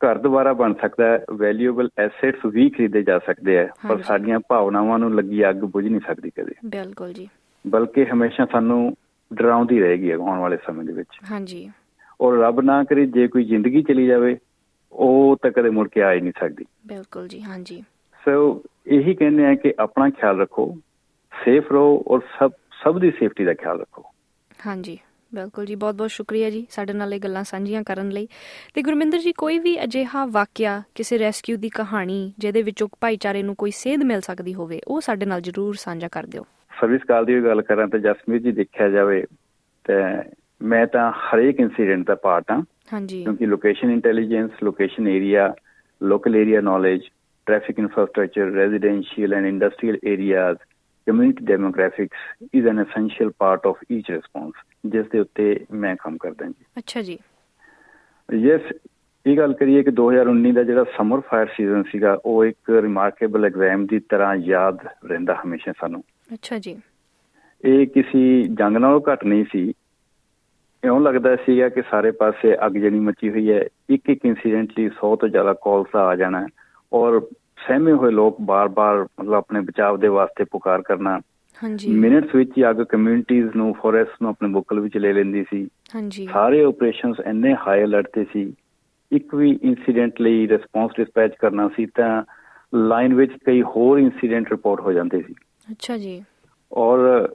ਘਰ 0.00 0.18
ਦੁਬਾਰਾ 0.18 0.52
ਬਣ 0.52 0.74
ਸਕਦਾ 0.74 1.04
ਹੈ 1.04 1.24
ਵੈਲਿਊਏਬਲ 1.32 1.88
ਐਸੈਟਸ 1.98 2.40
ਵੀ 2.46 2.70
ਖਰੀਦੇ 2.70 3.02
ਜਾ 3.02 3.18
ਸਕਦੇ 3.18 3.58
ਆ 3.58 3.68
ਪਰ। 3.88 4.02
ਸਾਡੀਆਂ 4.02 4.40
ਭਾਵਨਾਵਾਂ 4.48 4.98
ਨੂੰ 4.98 5.14
ਲੱਗੀ 5.14 5.48
ਅੱਗ 5.48 5.56
ਬੁਝ 5.56 5.86
ਨਹੀਂ 5.86 6.00
ਸਕਦੀ 6.00 6.30
ਕਦੇ। 6.30 6.52
ਬਿਲਕੁਲ 6.66 7.12
ਜੀ। 7.12 7.28
ਬਲਕਿ 7.66 8.04
ਹਮੇਸ਼ਾ 8.04 8.46
ਸਾਨੂੰ 8.52 8.96
ਡਰਾਉਂਦੀ 9.32 9.80
ਰਹੇਗੀ 9.80 10.10
ਆਉਣ 10.10 10.38
ਵਾਲੇ 10.38 10.56
ਸਮੇਂ 10.66 10.84
ਦੇ 10.84 10.92
ਵਿੱਚ। 10.92 11.08
ਹਾਂਜੀ। 11.30 11.72
ਔਰ 12.20 12.38
ਰੱਬ 12.38 12.60
ਨਾ 12.60 12.84
ਕਰੇ 12.84 13.06
ਜੇ 13.06 13.28
ਕੋਈ 13.28 13.44
ਜ਼ਿੰਦਗੀ 13.44 13.82
ਚਲੀ 13.82 14.06
ਜਾਵੇ 14.06 14.38
ਉਹ 14.92 15.36
ਤਾਂ 15.42 15.50
ਕਦੇ 15.50 15.70
ਮੁੜ 15.70 15.88
ਕੇ 15.88 16.02
ਆ 16.02 16.12
ਹੀ 16.12 16.20
ਨਹੀਂ 16.20 16.32
ਸਕਦੀ। 16.40 16.64
ਬਿਲਕੁਲ 16.86 17.28
ਜੀ 17.28 17.42
ਹਾਂਜੀ। 17.42 17.84
ਸੋ 18.24 18.62
ਇਹੀ 18.86 19.14
ਕਹਿੰਦੇ 19.14 19.46
ਆ 19.46 19.54
ਕਿ 19.54 19.74
ਆਪਣਾ 19.78 20.10
ਖਿਆਲ 20.10 20.40
ਰੱਖੋ 20.40 20.76
ਸੇਫ 21.44 21.72
ਰਹੋ 21.72 22.04
ਔਰ 22.08 22.20
ਸਭ 22.38 22.50
ਸਭ 22.84 22.98
ਦੀ 22.98 23.10
ਸੇਫਟੀ 23.10 23.44
ਦਾ 23.44 23.54
ਖਿਆਲ 23.54 23.80
ਰੱਖੋ। 23.80 24.02
ਹਾਂਜੀ 24.66 24.98
ਬਿਲਕੁਲ 25.34 25.66
ਜੀ 25.66 25.74
ਬਹੁਤ 25.74 25.94
ਬਹੁਤ 25.94 26.10
ਸ਼ੁਕਰੀਆ 26.10 26.50
ਜੀ 26.50 26.66
ਸਾਡੇ 26.70 26.92
ਨਾਲ 26.92 27.14
ਇਹ 27.14 27.20
ਗੱਲਾਂ 27.20 27.44
ਸਾਂਝੀਆਂ 27.44 27.82
ਕਰਨ 27.82 28.08
ਲਈ। 28.08 28.28
ਤੇ 28.74 28.82
ਗੁਰਮਿੰਦਰ 28.82 29.18
ਜੀ 29.18 29.32
ਕੋਈ 29.32 29.58
ਵੀ 29.58 29.84
ਅਜਿਹਾ 29.84 30.26
ਵਾਕਿਆ 30.26 30.82
ਕਿਸੇ 30.94 31.18
ਰੈਸਕਿਊ 31.18 31.56
ਦੀ 31.56 31.68
ਕਹਾਣੀ 31.68 32.32
ਜਿਹਦੇ 32.38 32.62
ਵਿੱਚੋਂ 32.62 32.88
ਭਾਈਚਾਰੇ 33.00 33.42
ਨੂੰ 33.42 33.54
ਕੋਈ 33.56 33.70
ਸੇਧ 33.70 34.02
ਮਿਲ 34.02 34.20
ਸਕਦੀ 34.20 34.54
ਹੋਵੇ 34.54 34.80
ਉਹ 34.88 35.00
ਸਾਡੇ 35.00 35.26
ਨਾਲ 35.26 35.40
ਜਰੂਰ 35.40 35.74
ਸਾਂਝਾ 35.74 36.08
ਕਰ 36.08 36.26
ਦਿਓ। 36.26 36.42
ਸਰਵਿਸ 36.80 37.02
ਕਾਲ 37.02 37.24
ਦੀ 37.24 37.44
ਗੱਲ 37.44 37.62
ਕਰਾਂ 37.62 37.88
ਤਾਂ 37.88 37.98
ਜਸਮੀਤ 37.98 38.42
ਜੀ 38.42 38.52
ਦੇਖਿਆ 38.52 38.88
ਜਾਵੇ 38.88 39.24
ਤੇ 39.84 39.94
ਮੈਂ 40.62 40.86
ਤਾਂ 40.86 41.12
ਹਰੇਕ 41.12 41.60
ਇਨਸੀਡੈਂਟ 41.60 42.06
ਦਾ 42.06 42.14
ਪਾਰਟ 42.14 42.50
ਹਾਂ। 42.50 42.62
ਹਾਂਜੀ। 42.92 43.22
ਕਿਉਂਕਿ 43.22 43.46
location 43.46 43.90
intelligence 43.90 44.50
location 44.62 45.08
area 45.08 45.54
local 46.02 46.36
area 46.36 46.60
knowledge 46.60 47.00
traffic 47.46 47.78
infrastructure 47.78 48.50
residential 48.50 49.34
and 49.34 49.46
industrial 49.46 49.98
areas 50.04 50.58
community 51.06 51.44
demographics 51.44 52.46
is 52.54 52.66
an 52.66 52.78
essential 52.78 53.30
part 53.38 53.66
of 53.66 53.76
each 53.92 54.10
response 54.10 54.52
ਜਿਸ 54.86 55.06
ਦੇ 55.12 55.18
ਉੱਤੇ 55.18 55.66
ਮੈਂ 55.72 55.96
ਕੰਮ 55.96 56.16
ਕਰਦਾ 56.16 56.46
ਜੀ। 56.46 56.64
ਅੱਛਾ 56.78 57.02
ਜੀ। 57.02 57.18
ਯੈਸ 58.34 58.60
ਇਹ 59.26 59.36
ਗੱਲ 59.36 59.52
ਕਰੀਏ 59.52 59.82
ਕਿ 59.82 59.90
2019 59.90 60.52
ਦਾ 60.52 60.62
ਜਿਹੜਾ 60.62 60.84
ਸਮਰ 60.96 61.20
ਫਾਇਰ 61.20 61.46
ਸੀਜ਼ਨ 61.46 61.82
ਸੀਗਾ 61.82 62.18
ਉਹ 62.24 62.44
ਇੱਕ 62.44 62.70
ਰਿਮਾਰਕੇਬਲ 62.70 63.44
ਐਗਜ਼ਾਮ 63.44 63.86
ਦੀ 63.86 63.98
ਤਰ੍ਹਾਂ 63.98 64.36
ਯਾਦ 64.36 64.78
ਰਹਿੰਦਾ 65.04 65.34
ਹਮੇਸ਼ਾ 65.34 65.72
ਸਾਨੂੰ। 65.80 66.02
ਅੱਛਾ 66.34 66.58
ਜੀ। 66.58 66.76
ਇਹ 67.64 67.86
ਕਿਸੇ 67.86 68.42
ਜੰਗ 68.42 68.76
ਨਾਲੋਂ 68.76 69.00
ਘੱਟ 69.12 69.24
ਨਹੀਂ 69.24 69.44
ਸੀ। 69.52 69.72
ਇਉਂ 70.84 71.00
ਲੱਗਦਾ 71.00 71.36
ਸੀਗਾ 71.36 71.68
ਕਿ 71.68 71.82
ਸਾਰੇ 71.90 72.10
ਪਾਸੇ 72.10 72.56
ਅੱਗ 72.66 72.72
ਜਣੀ 72.72 73.00
ਮੱਚੀ 73.00 73.30
ਹੋਈ 73.30 73.52
ਹੈ। 73.52 73.68
ਇੱਕ 73.90 74.10
ਇੱਕ 74.10 74.20
ਇਨਸੀਡੈਂਟ 74.24 74.68
ਲਈ 74.78 74.86
100 74.86 75.16
ਤੋਂ 75.16 75.28
ਜ਼ਿਆਦਾ 75.28 75.52
ਕਾਲਸ 75.52 75.96
ਆ 75.96 76.16
ਜਾਣਾ 76.16 76.46
ਔਰ 76.92 77.20
ਸਹਿਮੇ 77.68 77.92
ਹੋਏ 77.92 78.10
ਲੋਕ 78.10 78.36
ਬਾਰ-ਬਾਰ 78.40 79.02
ਮਤਲਬ 79.02 79.34
ਆਪਣੇ 79.34 79.60
ਬਚਾਅ 79.60 79.96
ਦੇ 79.96 80.08
ਵਾਸਤੇ 80.08 80.44
ਪੁਕਾਰ 80.44 80.82
ਕਰਨਾ। 80.82 81.20
ਹਾਂਜੀ। 81.64 81.88
ਮਿੰਟਸ 81.88 82.34
ਵਿੱਚ 82.34 82.50
ਹੀ 82.58 82.70
ਅੱਗ 82.70 82.76
ਕਮਿਊਨਿਟੀਜ਼ 82.76 83.48
ਨੂੰ 83.56 83.74
ਫੋਰੈਸਟ 83.74 84.10
ਨੂੰ 84.22 84.30
ਆਪਣੇ 84.30 84.48
ਬੁੱਕਲ 84.48 84.80
ਵਿੱਚ 84.80 84.96
ਲੈ 84.96 85.12
ਲੈਂਦੀ 85.12 85.44
ਸੀ। 85.44 85.68
ਹਾਂਜੀ। 85.94 86.28
ਸਾਰੇ 86.32 86.64
ਆਪਰੇਸ਼ਨਸ 86.64 87.16
ਇੰਨੇ 87.26 87.54
ਹਾਈ 87.54 87.84
ਅਲਰਟ 87.84 88.06
ਤੇ 88.12 88.26
ਸੀ। 88.32 88.54
ਇੱਕ 89.12 89.34
ਵੀ 89.34 89.58
ਇਨਸੀਡੈਂਟ 89.62 90.20
ਲਈ 90.20 90.48
ਰਿਸਪੌਂਸ 90.48 90.90
ਡਿਸਪੈਚ 90.96 91.32
ਕਰਨਾ 91.40 91.68
ਸੀ 91.68 91.86
ਤਾਂ 91.86 92.22
ਲਾਈਨ 92.74 93.14
ਵਿੱਚ 93.14 93.32
ਕਈ 93.46 93.62
ਹੋਰ 93.62 93.98
ਇਨਸੀਡੈਂਟ 93.98 94.50
ਰਿਪੋਰਟ 94.50 94.80
ਹੋ 94.80 94.92
ਜਾਂਦੇ 94.92 95.22
ਸੀ। 95.22 95.34
ਅੱਛਾ 95.70 95.96
ਜੀ। 95.96 96.24
ਔਰ 96.72 97.28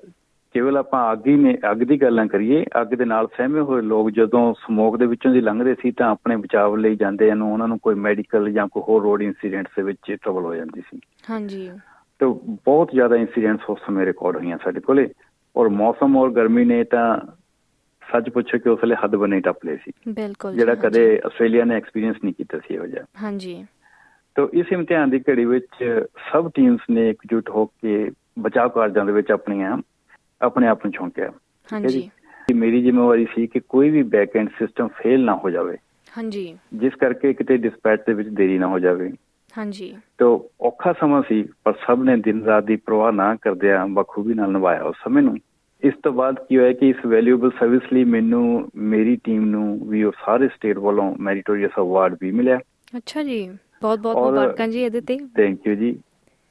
ਕੇਵਲ 0.56 0.78
ਆਪਾਂ 0.78 1.14
ਅੱਗ 1.14 1.28
ਹੀ 1.28 1.36
ਨੇ 1.36 1.58
ਅੱਗ 1.72 1.78
ਦੀ 1.78 2.02
ਗੱਲਾਂ 2.02 2.28
ਕਰੀਏ 2.28 2.66
ਅੱਗ 2.82 2.88
ਦੇ 2.88 3.06
ਨਾਲ 3.06 3.28
ਸਹਿਮੇ 3.28 3.60
ਹੋਏ 3.60 3.82
ਲੋਕ 3.82 4.12
ਜਦੋਂ 4.12 4.54
ਸਮੋਕ 4.54 4.98
ਦੇ 4.98 5.06
ਵਿੱਚੋਂ 5.06 5.34
ਦੀ 5.34 5.42
ਲੰਘਦੇ 5.42 5.76
ਸੀ 5.76 5.92
ਤਾਂ 5.92 6.10
ਆਪਣੇ 6.10 6.36
ਬਚਾਅ 6.36 6.76
ਲਈ 6.76 6.96
ਜਾਂਦੇ 6.96 7.32
ਹਨ 7.32 7.42
ਉਹਨਾਂ 7.42 7.68
ਨੂੰ 7.68 7.80
ਕੋਈ 7.80 7.96
ਮੈਡੀਕਲ 7.96 8.52
ਜਾਂ 8.52 8.68
ਕੋਈ 8.68 8.84
ਹੋਰ 8.88 9.02
ਰੋਡ 9.02 9.22
ਇਨਸੀਡੈਂਟਸ 9.22 9.72
ਦੇ 9.76 9.84
ਵਿੱਚ 9.84 10.12
ਟਰਬਲ 10.12 10.44
ਹੋ 10.44 10.56
ਜਾਂਦੀ 10.56 10.82
ਸੀ। 10.82 11.00
ਹਾਂਜੀ। 11.30 11.72
ਤੇ 12.20 12.26
ਬਹੁਤ 12.66 12.90
ਜ਼ਿਆਦਾ 12.94 13.16
ਇਨਸੀਡੈਂਟਸ 13.16 13.64
ਉਸ 13.70 13.80
ਸਮੇਂ 13.86 14.06
ਰਿਕਾਰਡ 14.06 14.36
ਹੋਈਆਂ 14.36 14.58
ਸਾਡੇ 14.64 14.80
ਕੋਲੇ 14.80 15.10
ਔਰ 15.56 15.70
ਮੌਸਮ 15.70 16.18
ਔਰ 16.18 16.32
ਗਰਮੀ 16.32 16.66
ਨੇ 16.66 16.84
ਤਾਂ 16.84 17.20
ਸੱਚ 18.12 18.30
ਪੁੱਛੋ 18.30 18.58
ਕਿ 18.58 18.70
ਉਸ 18.70 18.80
ਵੇਲੇ 18.80 18.96
ਹੱਦ 18.96 19.16
ਬਣੇ 19.16 19.40
ਟੱਪ 19.40 19.66
ਲਏ 19.66 19.78
ਸੀ। 19.78 19.92
ਬਿਲਕੁਲ 20.08 20.56
ਜਿਹੜਾ। 20.56 20.76
ਕਦੇ 20.76 21.22
ਆਸਟ੍ਰੇਲੀਆ 21.26 21.66
ਨੇ 21.66 21.76
ਐਕਸਪੀਰੀਅੰਸ 21.76 22.18
ਨਹੀਂ 22.24 22.34
ਕੀਤਾ 22.34 22.58
ਸੀ 22.58 22.74
ਇਹੋ 22.74 22.86
ਜਿਹਾ। 22.86 23.06
ਹਾਂਜੀ। 23.22 23.66
ਤੋ 24.36 24.50
ਇਸ 24.54 24.66
ਇਮਤਿਹਾਨ 24.72 25.10
ਦੀ 25.10 25.20
ਘੜੀ 25.20 25.46
ਵਿੱਚ 25.46 26.06
ਸਭ 26.32 26.52
ਟੀਮਸ 26.56 26.80
ਨੇ 26.92 27.10
ਇਕਜੁੱਟ 27.10 27.50
ਹੋ 27.50 27.66
ਕੇ 27.66 28.12
ਬਚਾਅ 28.40 28.68
ਕਾਰਜਾਂ 28.68 29.06
ਦੇ 29.06 29.12
ਵਿੱਚ 29.12 29.32
ਆਪਣੀਆਂ 29.32 29.78
ਆਪਣੇ 30.42 30.68
ਆਪ 30.68 30.86
ਨੂੰ 30.86 30.92
ਝੋਂਕਿਆ 30.92 31.32
ਹਾਂਜੀ। 31.74 32.12
ਕਿ 32.48 32.54
ਮੇਰੀ 32.54 32.82
ਜ਼ਿੰਮੇਵਾਰੀ 32.82 33.26
ਸੀ 33.26 33.48
ਕਿ 33.48 33.60
ਕੋਈ 33.70 33.90
ਵੀ 33.90 34.04
ਬੈਕ 34.04 34.38
ਐਂਡ 34.38 34.50
ਸਿਸਟਮ 34.50 34.88
ਫੇਲ 34.88 35.26
ਨਾ 35.26 35.36
ਹੋ 35.36 35.50
ਜਾਵੇ। 35.50 35.78
ਹਾਂਜੀ। 36.18 36.58
ਜਿਸ 36.74 36.96
ਕਰਕੇ 36.96 37.34
ਕਿਤੇ 37.34 37.58
ਡਿਸਪੈਚ 37.58 38.00
ਦੇ 38.08 38.14
ਵਿੱਚ 38.14 38.30
ਦੇਰੀ 38.30 38.58
ਨਾ 38.58 38.68
ਹੋ 38.68 38.80
ਜਾਵੇ। 38.80 39.12
ਹਾਂਜੀ। 39.58 39.98
ਤੋ 40.18 40.52
ਔਖਾ 40.62 40.94
ਸਮਾਂ 40.94 41.24
ਸੀ 41.28 41.44
ਪਰ 41.64 41.74
ਸਭ 41.74 42.04
ਨੇ 42.04 42.18
ਦਿਨ 42.18 42.44
ਰਾਤ 42.44 42.64
ਦੀ 42.64 42.76
ਪਰਵਾਹ 42.76 43.12
ਨਾ 43.12 43.36
ਕਰਦਿਆਂ 43.36 43.88
ਬਖੂਬੀ 43.88 44.34
ਨਾਲ 44.34 44.52
ਨਿਭਾਇਆ 44.52 44.84
ਉਸ 44.84 44.96
ਸਮੇਂ 45.04 45.24
ਨੂੰ। 45.24 45.38
ਇਸ 45.84 45.94
ਤੋਂ 46.04 46.12
ਬਾਅਦ 46.12 46.46
ਕੀ 46.50 46.58
ਹੋਇਆ 46.58 46.74
ਕਿ 46.74 46.90
ਇਸ 46.90 47.06
ਵੈਲਿਊਏਬਲ 47.08 47.52
ਸਰਵਿਸ 47.52 47.82
ਲਈ 47.94 48.04
ਮੈਨੂੰ 48.04 48.70
ਮੇਰੀ 48.76 49.16
ਟੀਮ 49.24 49.46
ਨੂੰ 49.46 49.90
ਵੀ 49.90 50.04
ਉਹ 50.04 50.12
ਸਾਰੇ 50.26 50.48
ਸਟੇਟ 50.48 50.78
ਵੱਲੋਂ 50.78 51.16
ਮੈਰੀਟੋਰੀਅਸ 51.20 51.72
ਅਵਾਰਡ 51.78 52.18
ਵੀ 52.22 52.32
ਮਿਲਿਆ। 52.32 52.60
ਅੱਛਾ 52.98 53.24
ਜੀ। 53.24 53.58
ਬਹੁਤ 53.82 54.00
ਬਹੁਤ 54.00 54.18
ਮੁਬਾਰਕਾਂ 54.18 54.68
ਜੀ 54.68 54.84
ਇਹਦੇ 54.84 55.02
ਤੇ। 55.02 55.18
ਥੈਂਕ 55.18 55.68
ਯੂ 55.68 55.76
ਜੀ। 55.76 56.00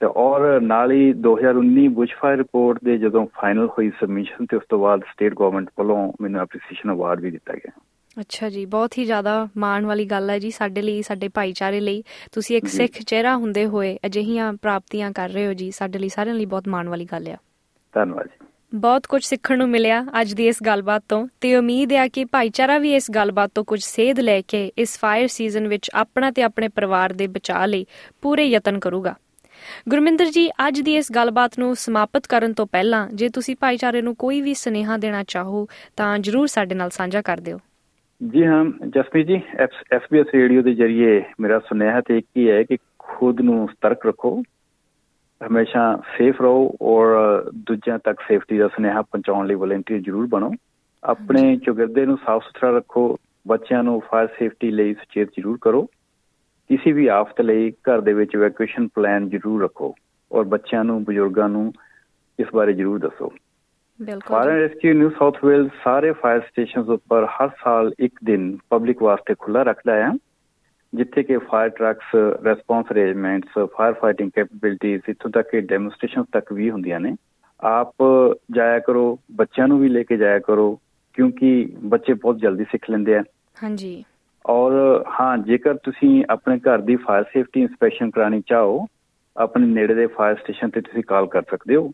ਤੇ 0.00 0.06
ਔਰ 0.06 0.60
ਨਾਲ 0.60 0.92
ਹੀ 0.92 1.12
2019 1.12 1.88
ਬੁਸ਼ਫਾਇਰ 1.88 2.38
ਰਿਪੋਰਟ 2.38 2.78
ਦੇ 2.84 2.98
ਜਦੋਂ 2.98 3.26
ਫਾਈਨਲ 3.26 3.66
ਹੋਈ 3.66 3.90
ਸਬਮਿਸ਼ਨ 3.90 4.46
ਤੇ 4.46 4.56
ਉਸ 4.56 4.62
ਤੋਂ 4.68 4.78
ਬਾਅਦ 4.78 5.00
ਸਟੇਟ 5.00 5.34
ਗਵਰਨਮੈਂਟ 5.34 5.70
ਵੱਲੋਂ 5.78 6.12
ਮੈਨੂੰ 6.20 6.40
ਐਪਰੀਸੀਏਸ਼ਨ 6.40 6.92
ਅਵਾਰਡ 6.92 7.20
ਵੀ 7.20 7.30
ਦਿੱਤਾ 7.30 7.54
ਗਿਆ। 7.54 7.72
ਅੱਛਾ 8.20 8.50
ਜੀ 8.50 8.66
ਬਹੁਤ 8.66 8.98
ਹੀ 8.98 9.04
ਜ਼ਿਆਦਾ 9.04 9.48
ਮਾਣ 9.56 9.86
ਵਾਲੀ 9.86 10.04
ਗੱਲ 10.04 10.30
ਹੈ 10.30 10.38
ਜੀ 10.38 10.50
ਸਾਡੇ 10.50 10.82
ਲਈ 10.82 11.02
ਸਾਡੇ 11.02 11.28
ਭਾਈਚਾਰੇ 11.28 11.80
ਲਈ। 11.80 12.04
ਤੁਸੀਂ 12.32 12.56
ਇੱਕ 12.56 12.66
ਸਿੱਖ 12.66 12.92
ਚਿਹਰਾ 12.92 13.36
ਹੁੰਦੇ 13.36 13.66
ਹੋਏ 13.66 13.98
ਅਜਿਹੀਆਂ 14.06 14.52
ਪ੍ਰਾਪਤੀਆਂ 14.52 15.12
ਕਰ 15.12 15.28
ਰਹੇ 15.28 15.46
ਹੋ 15.46 15.52
ਜੀ 15.52 15.70
ਸਾਡੇ 15.70 15.98
ਲਈ 15.98 16.08
ਸਾਰਿਆਂ 16.08 16.34
ਲਈ 16.34 16.46
ਬਹੁਤ 16.46 16.68
ਮਾਣ 16.68 16.88
ਵਾਲੀ 16.88 17.04
ਗੱਲ 17.04 17.28
ਆ। 17.28 17.36
ਧੰਨਵਾਦ 17.92 18.26
ਜੀ। 18.26 18.46
ਬਹੁਤ 18.74 19.06
ਕੁਝ 19.06 19.24
ਸਿੱਖਣ 19.24 19.58
ਨੂੰ 19.58 19.68
ਮਿਲਿਆ 19.68 20.06
ਅੱਜ 20.20 20.34
ਦੀ 20.34 20.48
ਇਸ 20.48 20.56
ਗੱਲਬਾਤ 20.66 21.02
ਤੋਂ 21.08 21.28
ਤੇ 21.40 21.56
ਉਮੀਦ 21.56 21.92
ਹੈ 21.92 22.08
ਕਿ 22.08 22.24
ਭਾਈਚਾਰਾ 22.24 22.78
ਵੀ 22.78 22.94
ਇਸ 22.94 23.10
ਗੱਲਬਾਤ 23.10 23.50
ਤੋਂ 23.54 23.64
ਕੁਝ 23.64 23.82
ਸੇਧ 23.84 24.20
ਲੈ 24.20 24.40
ਕੇ 24.40 24.72
ਇਸ 24.78 24.98
ਫਾਇਰ 24.98 25.28
ਸੀਜ਼ਨ 25.28 25.68
ਵਿੱਚ 25.68 25.90
ਆਪਣਾ 25.94 26.30
ਤੇ 26.30 26.42
ਆਪਣੇ 26.42 26.68
ਪਰਿਵਾਰ 26.68 27.12
ਦੇ 27.12 27.26
ਬਚਾਅ 27.26 27.66
ਲਈ 27.66 27.86
ਪੂਰੇ 28.22 28.44
ਯਤਨ 28.44 28.78
ਕਰੂਗਾ। 28.78 29.14
ਗੁਰਮਿੰਦਰ 29.88 30.26
ਜੀ 30.26 30.49
ਅੱਜ 30.68 30.80
ਦੀ 30.80 30.97
ਇਸ 30.97 31.12
ਗੱਲਬਾਤ 31.12 31.59
ਨੂੰ 31.59 31.75
ਸਮਾਪਤ 31.76 32.26
ਕਰਨ 32.26 32.52
ਤੋਂ 32.52 32.66
ਪਹਿਲਾਂ 32.66 33.09
ਜੇ 33.14 33.28
ਤੁਸੀਂ 33.28 33.56
ਭਾਈਚਾਰੇ 33.61 34.02
ਨੂੰ 34.02 34.14
ਕੋਈ 34.16 34.40
ਵੀ 34.40 34.54
ਸੁਨੇਹਾ 34.54 34.97
ਦੇਣਾ 34.97 35.23
ਚਾਹੋ 35.28 35.66
ਤਾਂ 35.97 36.18
ਜਰੂਰ 36.18 36.47
ਸਾਡੇ 36.47 36.75
ਨਾਲ 36.75 36.90
ਸਾਂਝਾ 36.90 37.23
ਕਰ 37.23 37.40
ਦਿਓ। 37.40 37.59
ਜੀ 38.21 38.44
ਹਾਂ 38.47 38.64
ਜਸਪ੍ਰੀਤ 38.64 39.26
ਜੀ 39.26 39.40
ਐਸਬੀਐਸ 39.92 40.26
ਰੇਡੀਓ 40.35 40.62
ਦੇ 40.62 40.75
ਜ਼ਰੀਏ 40.75 41.23
ਮੇਰਾ 41.40 41.59
ਸੁਨੇਹਾ 41.59 42.00
ਤੇ 42.00 42.18
ਇੱਕ 42.18 42.26
ਹੀ 42.37 42.50
ਹੈ 42.50 42.62
ਕਿ 42.62 42.78
ਖੁਦ 42.99 43.40
ਨੂੰ 43.40 43.68
ਸਤਰਕ 43.68 44.06
ਰੱਖੋ। 44.06 44.42
ਹਮੇਸ਼ਾ 45.40 46.02
ਸੇਫ 46.16 46.40
ਰਹੋ 46.40 46.71
ਔਰ 46.83 47.06
ਦੂਜਿਆਂ 47.66 47.99
ਤੱਕ 47.99 48.21
ਸੇਫਟੀ 48.28 48.59
ਦਾ 48.59 48.68
ਸੁਨੇਹਾ 48.68 49.02
ਪਹੁੰਚਾਉਣ 49.02 49.47
ਲਈ 49.47 49.54
ਵਲੰਟੀਅਰ 49.54 50.00
ਜ਼ਰੂਰ 50.00 50.26
ਬਣੋ। 50.26 50.52
ਆਪਣੇ 51.02 51.56
ਚੁਗਰਦੇ 51.56 52.06
ਨੂੰ 52.06 52.16
ਸਾਫ਼ 52.26 52.44
ਸੁਥਰਾ 52.44 52.71
ਰੱਖੋ 52.76 53.16
ਬੱਚਿਆਂ 53.49 53.83
ਨੂੰ 53.83 54.00
ਫਾਇਰ 54.00 54.28
ਸੇਫਟੀ 54.38 54.71
ਲਈ 54.71 54.94
ਸੁਚੇਤ 54.94 55.28
ਜ਼ਰੂਰ 55.28 55.59
ਕਰੋ। 55.61 55.87
ਕਿਸੇ 56.68 56.92
ਵੀ 56.92 57.06
ਆਫਤ 57.06 57.40
ਲਈ 57.40 57.71
ਘਰ 57.71 58.00
ਦੇ 58.00 58.12
ਵਿੱਚ 58.12 58.30
ਇਵੈਕੂਏਸ਼ਨ 58.35 58.88
ਪਲਾਨ 58.88 59.28
ਜ਼ਰੂਰ 59.28 59.62
ਰੱਖੋ 59.62 59.94
ਔਰ 60.33 60.44
ਬੱਚਿਆਂ 60.44 60.85
ਨੂੰ 60.85 61.04
ਬਜ਼ੁਰਗਾਂ 61.04 61.49
ਨੂੰ 61.49 61.73
ਇਸ 62.40 62.47
ਬਾਰੇ 62.54 62.73
ਜ਼ਰੂਰ 62.73 62.99
ਦੱਸੋ। 62.99 63.33
ਬਿਲਕੁਲ 64.02 64.21
fire 64.21 64.47
rescue 64.47 64.94
New 64.94 65.11
South 65.11 65.44
Wales 65.44 65.71
ਸਾਰੇ 65.85 66.12
ਫਾਇਰ 66.12 66.40
ਸਟੇਸ਼ਨਸ 66.40 66.88
ਉੱਪਰ 66.88 67.26
ਹਰ 67.26 67.49
ਸਾਲ 67.64 67.92
ਇੱਕ 68.00 68.12
ਦਿਨ 68.25 68.59
ਪਬਲਿਕ 68.71 69.02
ਵਾਸਤੇ 69.02 69.35
ਖੁੱਲਾ 69.38 69.62
ਰੱਖਦਾ 69.62 69.94
ਹੈ 69.94 70.11
ਜਿੱਥੇ 70.94 71.23
ਕਿ 71.23 71.37
fire 71.38 71.68
trucks 71.68 72.14
response 72.44 72.87
arrangements 72.92 73.71
fire 73.76 73.92
fighting 73.92 74.30
capabilities 74.35 75.02
ਇਥੋਂ 75.09 75.30
ਤੱਕ 75.30 75.50
ਕਿ 75.50 75.61
ਡੈਮੋਨਸਟ੍ਰੇਸ਼ਨ 75.61 76.23
ਤੱਕ 76.33 76.52
ਵੀ 76.52 76.71
ਹੁੰਦੀਆਂ 76.71 77.00
ਨੇ। 77.00 77.16
ਆਪ 77.61 77.94
ਜਾਇਆ 78.50 78.78
ਕਰੋ 78.78 79.18
ਬੱਚਿਆਂ 79.33 79.68
ਨੂੰ 79.68 79.80
ਵੀ 79.80 79.88
ਲੈ 79.88 80.02
ਕੇ 80.02 80.16
ਜਾਇਆ 80.16 80.38
ਕਰੋ 80.38 80.80
ਕਿਉਂਕਿ 81.12 81.73
ਬੱਚੇ 81.85 82.14
ਬਹੁਤ 82.14 82.38
ਜਲਦੀ 82.38 82.64
ਸਿੱਖ 82.64 82.90
ਲੈਂਦੇ 82.90 83.16
ਆ। 83.16 83.23
ਹਾਂਜੀ। 83.62 84.04
ਔਰ 84.46 84.72
ਹਾਂ 85.20 85.38
ਜੇਕਰ 85.38 85.74
ਤੁਸੀਂ 85.74 86.24
ਆਪਣੇ 86.30 86.58
ਘਰ 86.58 86.78
ਦੀ 86.78 86.96
ਫਾਇਰ 86.96 87.24
ਸੇਫਟੀ 87.24 87.60
ਇਨਸਪੈਕਸ਼ਨ 87.60 88.10
ਕਰਾਣੀ 88.10 88.42
ਚਾਹੋ 88.46 88.86
ਆਪਣੇ 89.36 89.66
ਨੇੜੇ 89.66 89.94
ਦੇ 89.94 90.06
ਫਾਇਰ 90.06 90.36
ਸਟੇਸ਼ਨ 90.36 90.70
ਤੇ 90.70 90.80
ਤੁਸੀਂ 90.80 91.02
ਕਾਲ 91.02 91.26
ਕਰ 91.26 91.42
ਸਕਦੇ 91.42 91.76
ਹੋ। 91.76 91.90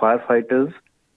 ਫਾਇਰ 0.00 0.18
ਫਾਈਟਰਸ 0.18 0.70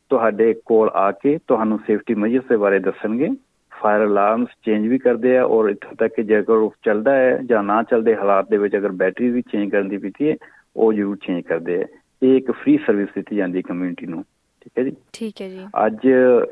ਤੁਹਾਡੇ 0.09 0.53
ਕੋਲ 0.65 0.89
ਆ 0.89 1.11
ਕੇ 1.11 1.37
ਤੁਹਾਨੂੰ 1.47 1.79
ਸੇਫਟੀ 1.87 2.15
ਮੈਜਰਸ 2.15 2.43
ਦੇ 2.49 2.57
ਬਾਰੇ 2.57 2.79
ਦੱਸਣਗੇ। 2.79 3.29
ਫਾਇਰ 3.71 4.05
ਅਲਾਰਮਸ 4.05 4.49
ਚੇਂਜ 4.65 4.87
ਵੀ 4.87 4.97
ਕਰਦੇ 4.97 5.37
ਆ 5.37 5.43
ਔਰ 5.43 5.69
ਇੱਥੋਂ 5.69 5.95
ਤੱਕ 5.95 6.13
ਕਿ 6.13 6.23
ਜੇਕਰ 6.23 6.53
ਉਹ 6.53 6.73
ਚੱਲਦਾ 6.85 7.15
ਹੈ 7.15 7.39
ਜਾਂ 7.45 7.63
ਨਾ 7.63 7.83
ਚੱਲਦੇ 7.83 8.15
ਹਾਲਾਤ 8.15 8.49
ਦੇ 8.49 8.57
ਵਿੱਚ 8.57 8.77
ਅਗਰ 8.77 8.91
ਬੈਟਰੀ 8.91 9.29
ਵੀ 9.29 9.41
ਚੇਂਜ 9.41 9.71
ਕਰਨ 9.71 9.89
ਦੀ 9.89 9.97
ਪੀਤੀ 9.97 10.29
ਹੈ 10.29 10.35
ਉਹ 10.75 10.93
ਜ਼ਰੂਰ 10.93 11.17
ਚੇਂਜ 11.17 11.43
ਕਰਦੇ 11.43 11.83
ਆ। 11.83 11.85
ਇਹ 12.23 12.37
ਇੱਕ 12.37 12.51
ਫ੍ਰੀ 12.51 12.77
ਸਰਵਿਸ 12.77 13.09
ਦਿੱਤੀ 13.15 13.35
ਜਾਂਦੀ 13.35 13.61
ਕਮਿਊਨਿਟੀ 13.61 14.05
ਨੂੰ। 14.05 14.23
ਠੀਕ 14.61 14.79
ਹੈ 14.79 14.83
ਜੀ? 14.83 14.95
ਠੀਕ 15.13 15.41
ਹੈ 15.41 15.49
ਜੀ। 15.49 15.67
ਅੱਜ 15.85 16.07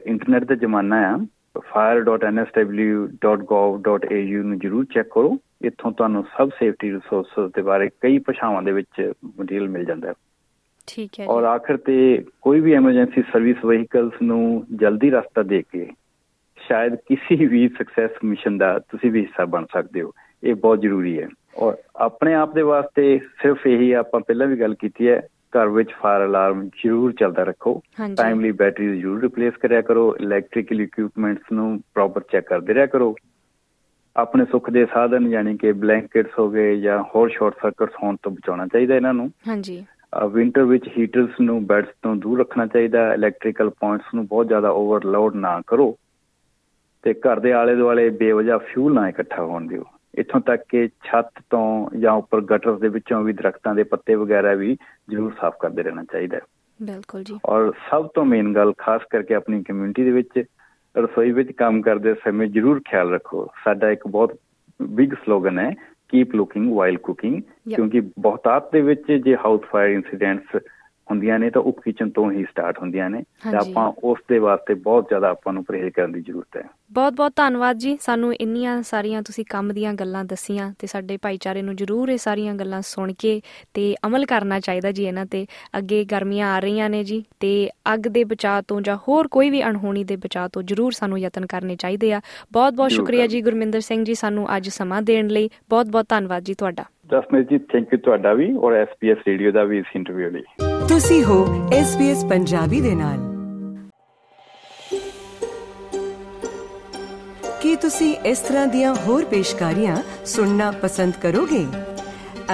ਇੰਟਰਨੈਟ 0.05 0.43
ਦਾ 0.43 0.55
ਜ਼ਮਾਨਾ 0.55 1.15
ਆ। 1.15 1.25
fire.nsw.gov.au 1.57 4.43
ਨੂੰ 4.43 4.59
ਜਰੂਰ 4.59 4.85
ਚੈੱਕ 4.93 5.07
ਕਰੋ। 5.07 5.37
ਇੱਥੋਂ 5.61 5.91
ਤੁਹਾਨੂੰ 5.91 6.25
ਸਭ 6.37 6.49
ਸੇਫਟੀ 6.49 6.91
ਰਿਸੋਰਸਸ 6.91 7.51
ਦੇ 7.55 7.61
ਬਾਰੇ 7.61 7.89
ਕਈ 8.01 8.17
ਭਾਸ਼ਾਵਾਂ 8.17 8.63
ਦੇ 8.63 8.71
ਵਿੱਚ 8.71 9.13
ਮਟੀਰੀਅਲ 9.39 9.69
ਮਿਲ 9.69 9.85
ਜਾਂਦਾ 9.85 10.07
ਹੈ। 10.07 10.13
ਠੀਕ 10.87 11.11
ਹੈ 11.19 11.27
ਔਰ 11.27 11.43
ਆਖਰ 11.43 11.77
ਤੇ 11.77 12.25
ਕੋਈ 12.41 12.59
ਵੀ 12.59 12.73
ਐਮਰਜੈਂਸੀ 12.73 13.21
ਸਰਵਿਸ 13.21 13.65
ਵਹੀਕਲਸ 13.65 14.21
ਨੂੰ 14.21 14.65
ਜਲਦੀ 14.75 15.09
ਰਸਤਾ 15.09 15.43
ਦੇ 15.43 15.61
ਕੇ 15.61 15.89
ਸ਼ਾਇਦ 16.67 16.95
ਕਿਸੇ 16.95 17.45
ਵੀ 17.45 17.67
ਸਕਸੈਸ 17.67 18.11
ਮਿਸ਼ਨ 18.23 18.57
ਦਾ 18.57 18.79
ਤੁਸੀਂ 18.79 19.11
ਵੀ 19.11 19.21
ਹਿੱਸਾ 19.21 19.45
ਬਣ 19.45 19.65
ਸਕਦੇ 19.73 20.01
ਹੋ। 20.01 20.11
ਇਹ 20.43 20.55
ਬਹੁਤ 20.55 20.81
ਜ਼ਰੂਰੀ 20.81 21.21
ਹੈ। 21.21 21.27
ਔਰ 21.53 21.75
ਆਪਣੇ 22.01 22.33
ਆਪ 22.33 22.53
ਦੇ 22.53 22.61
ਵਾਸਤੇ 22.61 23.17
ਸਿਰਫ 23.41 23.65
ਇਹੀ 23.67 23.91
ਆਪਾਂ 23.93 24.19
ਪਹਿਲਾਂ 24.19 24.47
ਵੀ 24.47 24.59
ਗੱਲ 24.59 24.73
ਕੀਤੀ 24.75 25.07
ਹੈ 25.09 25.19
ਘਰ 25.57 25.67
ਵਿੱਚ 25.67 25.91
ਫਾਇਰ 26.01 26.25
ਅਲਾਰਮ 26.25 26.67
ਜ਼ਰੂਰ 26.83 27.13
ਚੱਲਦਾ 27.13 27.43
ਰੱਖੋ। 27.43 27.81
ਟਾਈਮਲੀ 28.17 28.51
ਬੈਟਰੀ 28.51 28.99
ਜ਼ਰੂਰ 28.99 29.21
ਰਿਪਲੇਸ 29.21 29.53
ਕਰਿਆ 29.61 29.81
ਕਰੋ 29.81 30.15
ਇਲੈਕਟ੍ਰੀਕਲ 30.19 30.81
ਇਕਵਿਪਮੈਂਟਸ 30.81 31.51
ਨੂੰ 31.51 31.79
ਪ੍ਰੋਪਰ 31.93 32.21
ਚੈੱਕ 32.31 32.47
ਕਰਦੇ 32.47 32.73
ਰਿਹਾ 32.73 32.85
ਕਰੋ। 32.85 33.15
ਆਪਣੇ 34.15 34.45
ਸੁੱਖ 34.45 34.69
ਦੇ 34.69 34.85
ਸਾਧਨ 34.85 35.27
ਯਾਨੀ 35.27 35.55
ਕਿ 35.57 35.71
ਬਲੈਂਕਟਸ 35.73 36.37
ਹੋ 36.39 36.49
ਗਏ 36.49 36.75
ਜਾਂ 36.81 37.01
ਹੋਰ 37.15 37.29
ਸ਼ਾਰਟ 37.29 37.55
ਸਰਕਟਸ 37.61 37.95
ਹੋਣ 38.03 38.15
ਤੋਂ 38.23 38.31
ਬਚਾਉਣਾ 38.31 38.67
ਚਾਹੀਦਾ 38.67 38.95
ਇਹਨਾਂ 38.95 39.13
ਨੂੰ। 39.13 39.29
ਹਾਂਜੀ। 39.47 39.83
ਵਿੰਟਰ 40.27 40.63
ਵਿੱਚ 40.63 40.87
ਹੀਟਰਸ 40.97 41.39
ਨੂੰ 41.41 41.65
ਬੈਡਸ 41.67 41.93
ਤੋਂ 42.01 42.15
ਦੂਰ 42.15 42.39
ਰੱਖਣਾ 42.39 42.65
ਚਾਹੀਦਾ 42.65 43.13
ਇਲੈਕਟ੍ਰੀਕਲ 43.13 43.69
ਪੁਆਇੰਟਸ 43.69 44.13
ਨੂੰ 44.15 44.25
ਬਹੁਤ 44.27 44.47
ਜ਼ਿਆਦਾ 44.47 44.69
ਓਵਰਲੋਡ 44.71 45.35
ਨਾ 45.35 45.59
ਕਰੋ। 45.67 45.95
ਤੇ 47.03 47.13
ਘਰ 47.13 47.39
ਦੇ 47.39 47.51
ਆਲੇ 47.53 47.75
ਦੁਆਲੇ 47.75 48.09
ਬੇਵਜ੍ਹਾ 48.09 48.57
ਫਿਊਲ 48.57 48.93
ਨਾ 48.93 49.07
ਇਕੱਠਾ 49.09 49.43
ਹੋਣ 49.43 49.67
ਦਿਓ। 49.67 49.83
ਇੱਥੋਂ 50.15 50.41
ਤੱਕ 50.41 50.63
ਕਿ 50.69 50.87
ਛੱਤ 50.87 51.31
ਤੋਂ 51.49 51.89
ਜਾਂ 51.97 52.13
ਉੱਪਰ 52.13 52.41
ਗਟਰਸ 52.41 52.79
ਦੇ 52.79 52.87
ਵਿੱਚੋਂ 52.87 53.23
ਵੀ 53.23 53.33
ਦਰਖਤਾਂ 53.33 53.75
ਦੇ 53.75 53.83
ਪੱਤੇ 53.83 54.15
ਵਗੈਰਾ 54.15 54.53
ਵੀ 54.53 54.77
ਜ਼ਰੂਰ 55.09 55.33
ਸਾਫ਼ 55.41 55.55
ਕਰਦੇ 55.59 55.83
ਰਹਿਣਾ 55.83 56.03
ਚਾਹੀਦਾ 56.03 56.37
ਹੈ। 56.37 56.41
ਬਿਲਕੁਲ 56.81 57.23
ਜੀ। 57.23 57.39
ਔਰ 57.45 57.71
ਸਭ 57.91 58.07
ਤੋਂ 58.07 58.25
ਮੇਨ 58.25 58.53
ਗੱਲ 58.55 58.73
ਖਾਸ 58.77 59.01
ਕਰਕੇ 59.09 59.33
ਆਪਣੀ 59.33 59.63
ਕਮਿਊਨਿਟੀ 59.63 60.03
ਦੇ 60.03 60.11
ਵਿੱਚ 60.11 60.43
ਰਸੋਈ 60.97 61.31
ਵਿੱਚ 61.31 61.51
ਕੰਮ 61.51 61.81
ਕਰਦੇ 61.81 62.13
ਸਮੇਂ 62.13 62.47
ਜ਼ਰੂਰ 62.47 62.81
ਖਿਆਲ 62.89 63.11
ਰੱਖੋ। 63.11 63.47
ਸਾਡਾ 63.63 63.91
ਇੱਕ 63.91 64.07
ਬਹੁਤ 64.07 64.37
ਬਿਗ 64.81 65.13
ਸਲੋਗਨ 65.13 65.59
ਹੈ 65.59 65.71
ਕੀਪ 66.09 66.35
ਲੁਕਿੰਗ 66.35 66.73
ਵਾਈਲ 66.73 66.97
ਕੁਕਿੰਗ 66.97 67.41
ਕਿਉਂਕਿ 67.75 68.01
ਬਹੁਤਾਤ 68.19 68.71
ਦੇ 68.71 68.81
ਵਿੱਚ 68.81 69.11
ਜੇ 69.11 69.35
ਹਾਊਸ 69.35 69.61
ਫਾਇਰ 69.61 69.89
ਇਨਸੀਡੈਂਟਸ 69.89 70.59
ਹੁੰਦੀਆਂ 71.11 71.39
ਨੇ 71.39 71.49
ਤਾਂ 71.49 71.61
ਉਪ 71.61 71.79
ਕਿਚਨ 71.79 72.09
ਤੋਂ 72.09 72.31
ਹੀ 72.31 72.43
ਸਟਾਰਟ 72.43 72.79
ਹੁੰਦੀਆਂ 72.79 73.09
ਨੇ। 73.09 73.23
ਤੇ। 73.51 73.57
ਆਪਾਂ 73.57 73.91
ਉਸ 74.03 74.19
ਦੇ 74.29 74.39
ਵਾਸਤੇ 74.39 74.73
ਬਹੁਤ 74.73 75.05
ਜ਼ਿਆਦਾ 75.07 75.29
ਆਪਾਂ 75.29 75.53
ਨੂੰ 75.53 75.63
ਪਰਹੇਜ਼ 75.65 75.89
ਕਰਨ 75.89 76.11
ਦੀ 76.11 76.21
ਜ਼ਰੂਰਤ 76.21 76.57
ਹੈ। 76.57 76.63
ਬਹੁਤ 76.91 77.13
ਬਹੁਤ 77.13 77.33
ਧੰਨਵਾਦ 77.35 77.77
ਜੀ। 77.77 77.97
ਸਾਨੂੰ 78.01 78.33
ਇੰਨੀਆਂ 78.35 78.83
ਸਾਰੀਆਂ 78.83 79.21
ਤੁਸੀਂ 79.21 79.45
ਕੰਮ 79.49 79.73
ਦੀਆਂ 79.73 79.93
ਗੱਲਾਂ 79.93 80.25
ਦੱਸੀਆਂ 80.25 80.73
ਤੇ 80.79 80.87
ਸਾਡੇ 80.87 81.17
ਭਾਈਚਾਰੇ 81.17 81.61
ਨੂੰ 81.61 81.75
ਜਰੂਰ 81.75 82.09
ਇਹ 82.09 82.17
ਸਾਰੀਆਂ 82.17 82.55
ਗੱਲਾਂ 82.55 82.81
ਸੁਣ 82.81 83.13
ਕੇ 83.19 83.41
ਤੇ 83.73 83.95
ਅਮਲ 84.05 84.25
ਕਰਨਾ 84.25 84.59
ਚਾਹੀਦਾ 84.59 84.91
ਜੀ 84.91 85.05
ਇਹਨਾਂ 85.05 85.25
ਤੇ। 85.25 85.45
ਅੱਗੇ 85.77 86.05
ਗਰਮੀਆਂ 86.05 86.53
ਆ 86.55 86.59
ਰਹੀਆਂ 86.59 86.89
ਨੇ 86.89 87.03
ਜੀ 87.03 87.23
ਤੇ 87.39 87.69
ਅੱਗ 87.93 87.99
ਦੇ 87.99 88.23
ਬਚਾਅ 88.23 88.61
ਤੋਂ 88.61 88.81
ਜਾਂ 88.81 88.97
ਹੋਰ 89.07 89.27
ਕੋਈ 89.27 89.49
ਵੀ 89.49 89.63
ਅਣਹੋਣੀ 89.63 90.03
ਦੇ 90.03 90.15
ਬਚਾਅ 90.15 90.47
ਤੋਂ 90.47 90.63
ਜਰੂਰ 90.63 90.91
ਸਾਨੂੰ 90.91 91.19
ਯਤਨ 91.19 91.45
ਕਰਨੇ 91.45 91.75
ਚਾਹੀਦੇ 91.75 92.13
ਆ। 92.13 92.21
ਬਹੁਤ 92.51 92.73
ਬਹੁਤ 92.73 92.89
ਜ਼ਰੂਰ 92.89 93.05
ਸ਼ੁਕਰੀਆ। 93.05 93.27
ਜੀ 93.27 93.41
ਗੁਰਮਿੰਦਰ 93.41 93.79
ਸਿੰਘ 93.79 94.05
ਜੀ 94.05 94.15
ਸਾਨੂੰ 94.15 94.57
ਅੱਜ 94.57 94.69
ਸਮਾਂ 94.69 95.01
ਦੇਣ 95.01 95.27
ਲਈ। 95.27 95.49
ਬਹੁਤ 95.69 95.85
ਬਹੁਤ 95.85 96.05
ਧੰਨਵਾਦ 96.09 96.43
ਜੀ 96.43 96.53
ਤੁਹਾਡਾ। 96.53 96.85
ਜਸਮੀਤ 97.11 97.49
ਜੀ। 97.49 97.57
ਥੈਂਕ 97.57 97.93
ਯੂ 97.93 97.99
ਤੁਹਾਡਾ 97.99 98.33
ਵੀ 98.33 98.57
ਔਰ 98.57 98.73
ਐਸਪੀਐਸ 98.73 99.17
ਰੇਡੀਓ 99.27 99.51
ਦਾ 99.51 99.63
ਵੀ 99.63 99.77
ਇਸ 99.77 99.85
ਇੰਟਰਵਿਊ 99.95 100.29
ਲਈ। 100.29 100.43
ਤੁਸੀਂ 100.89 101.23
ਹੋ 101.23 101.69
SBS 101.69 102.27
ਪੰਜਾਬੀ 102.29 102.81
ਦੇ 102.81 102.95
ਨਾਲ। 102.95 103.17
ਕੀ 107.61 107.75
ਤੁਸੀਂ 107.75 108.15
ਇਸ 108.15 108.39
ਤਰ੍ਹਾਂ 108.39 108.67
ਦੀਆਂ 108.67 108.95
ਹੋਰ 108.95 109.25
ਪੇਸ਼ਕਾਰੀਆਂ 109.25 109.97
ਸੁਣਨਾ 110.25 110.71
ਪਸੰਦ 110.71 111.13
ਕਰੋਗੇ? 111.21 111.65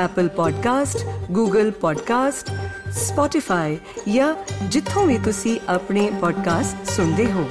Apple 0.06 0.30
Podcast, 0.30 1.00
Google 1.38 1.70
Podcast, 1.70 2.54
Spotify 2.90 3.76
ਜਾਂ 4.14 4.36
ਜਿੱਥੋਂ 4.68 5.06
ਵੀ 5.06 5.18
ਤੁਸੀਂ 5.24 5.60
ਆਪਣੇ 5.68 6.12
ਪੋਡਕਾਸਟ 6.22 6.86
ਸੁਣਦੇ 6.86 7.32
ਹੋ। 7.32 7.50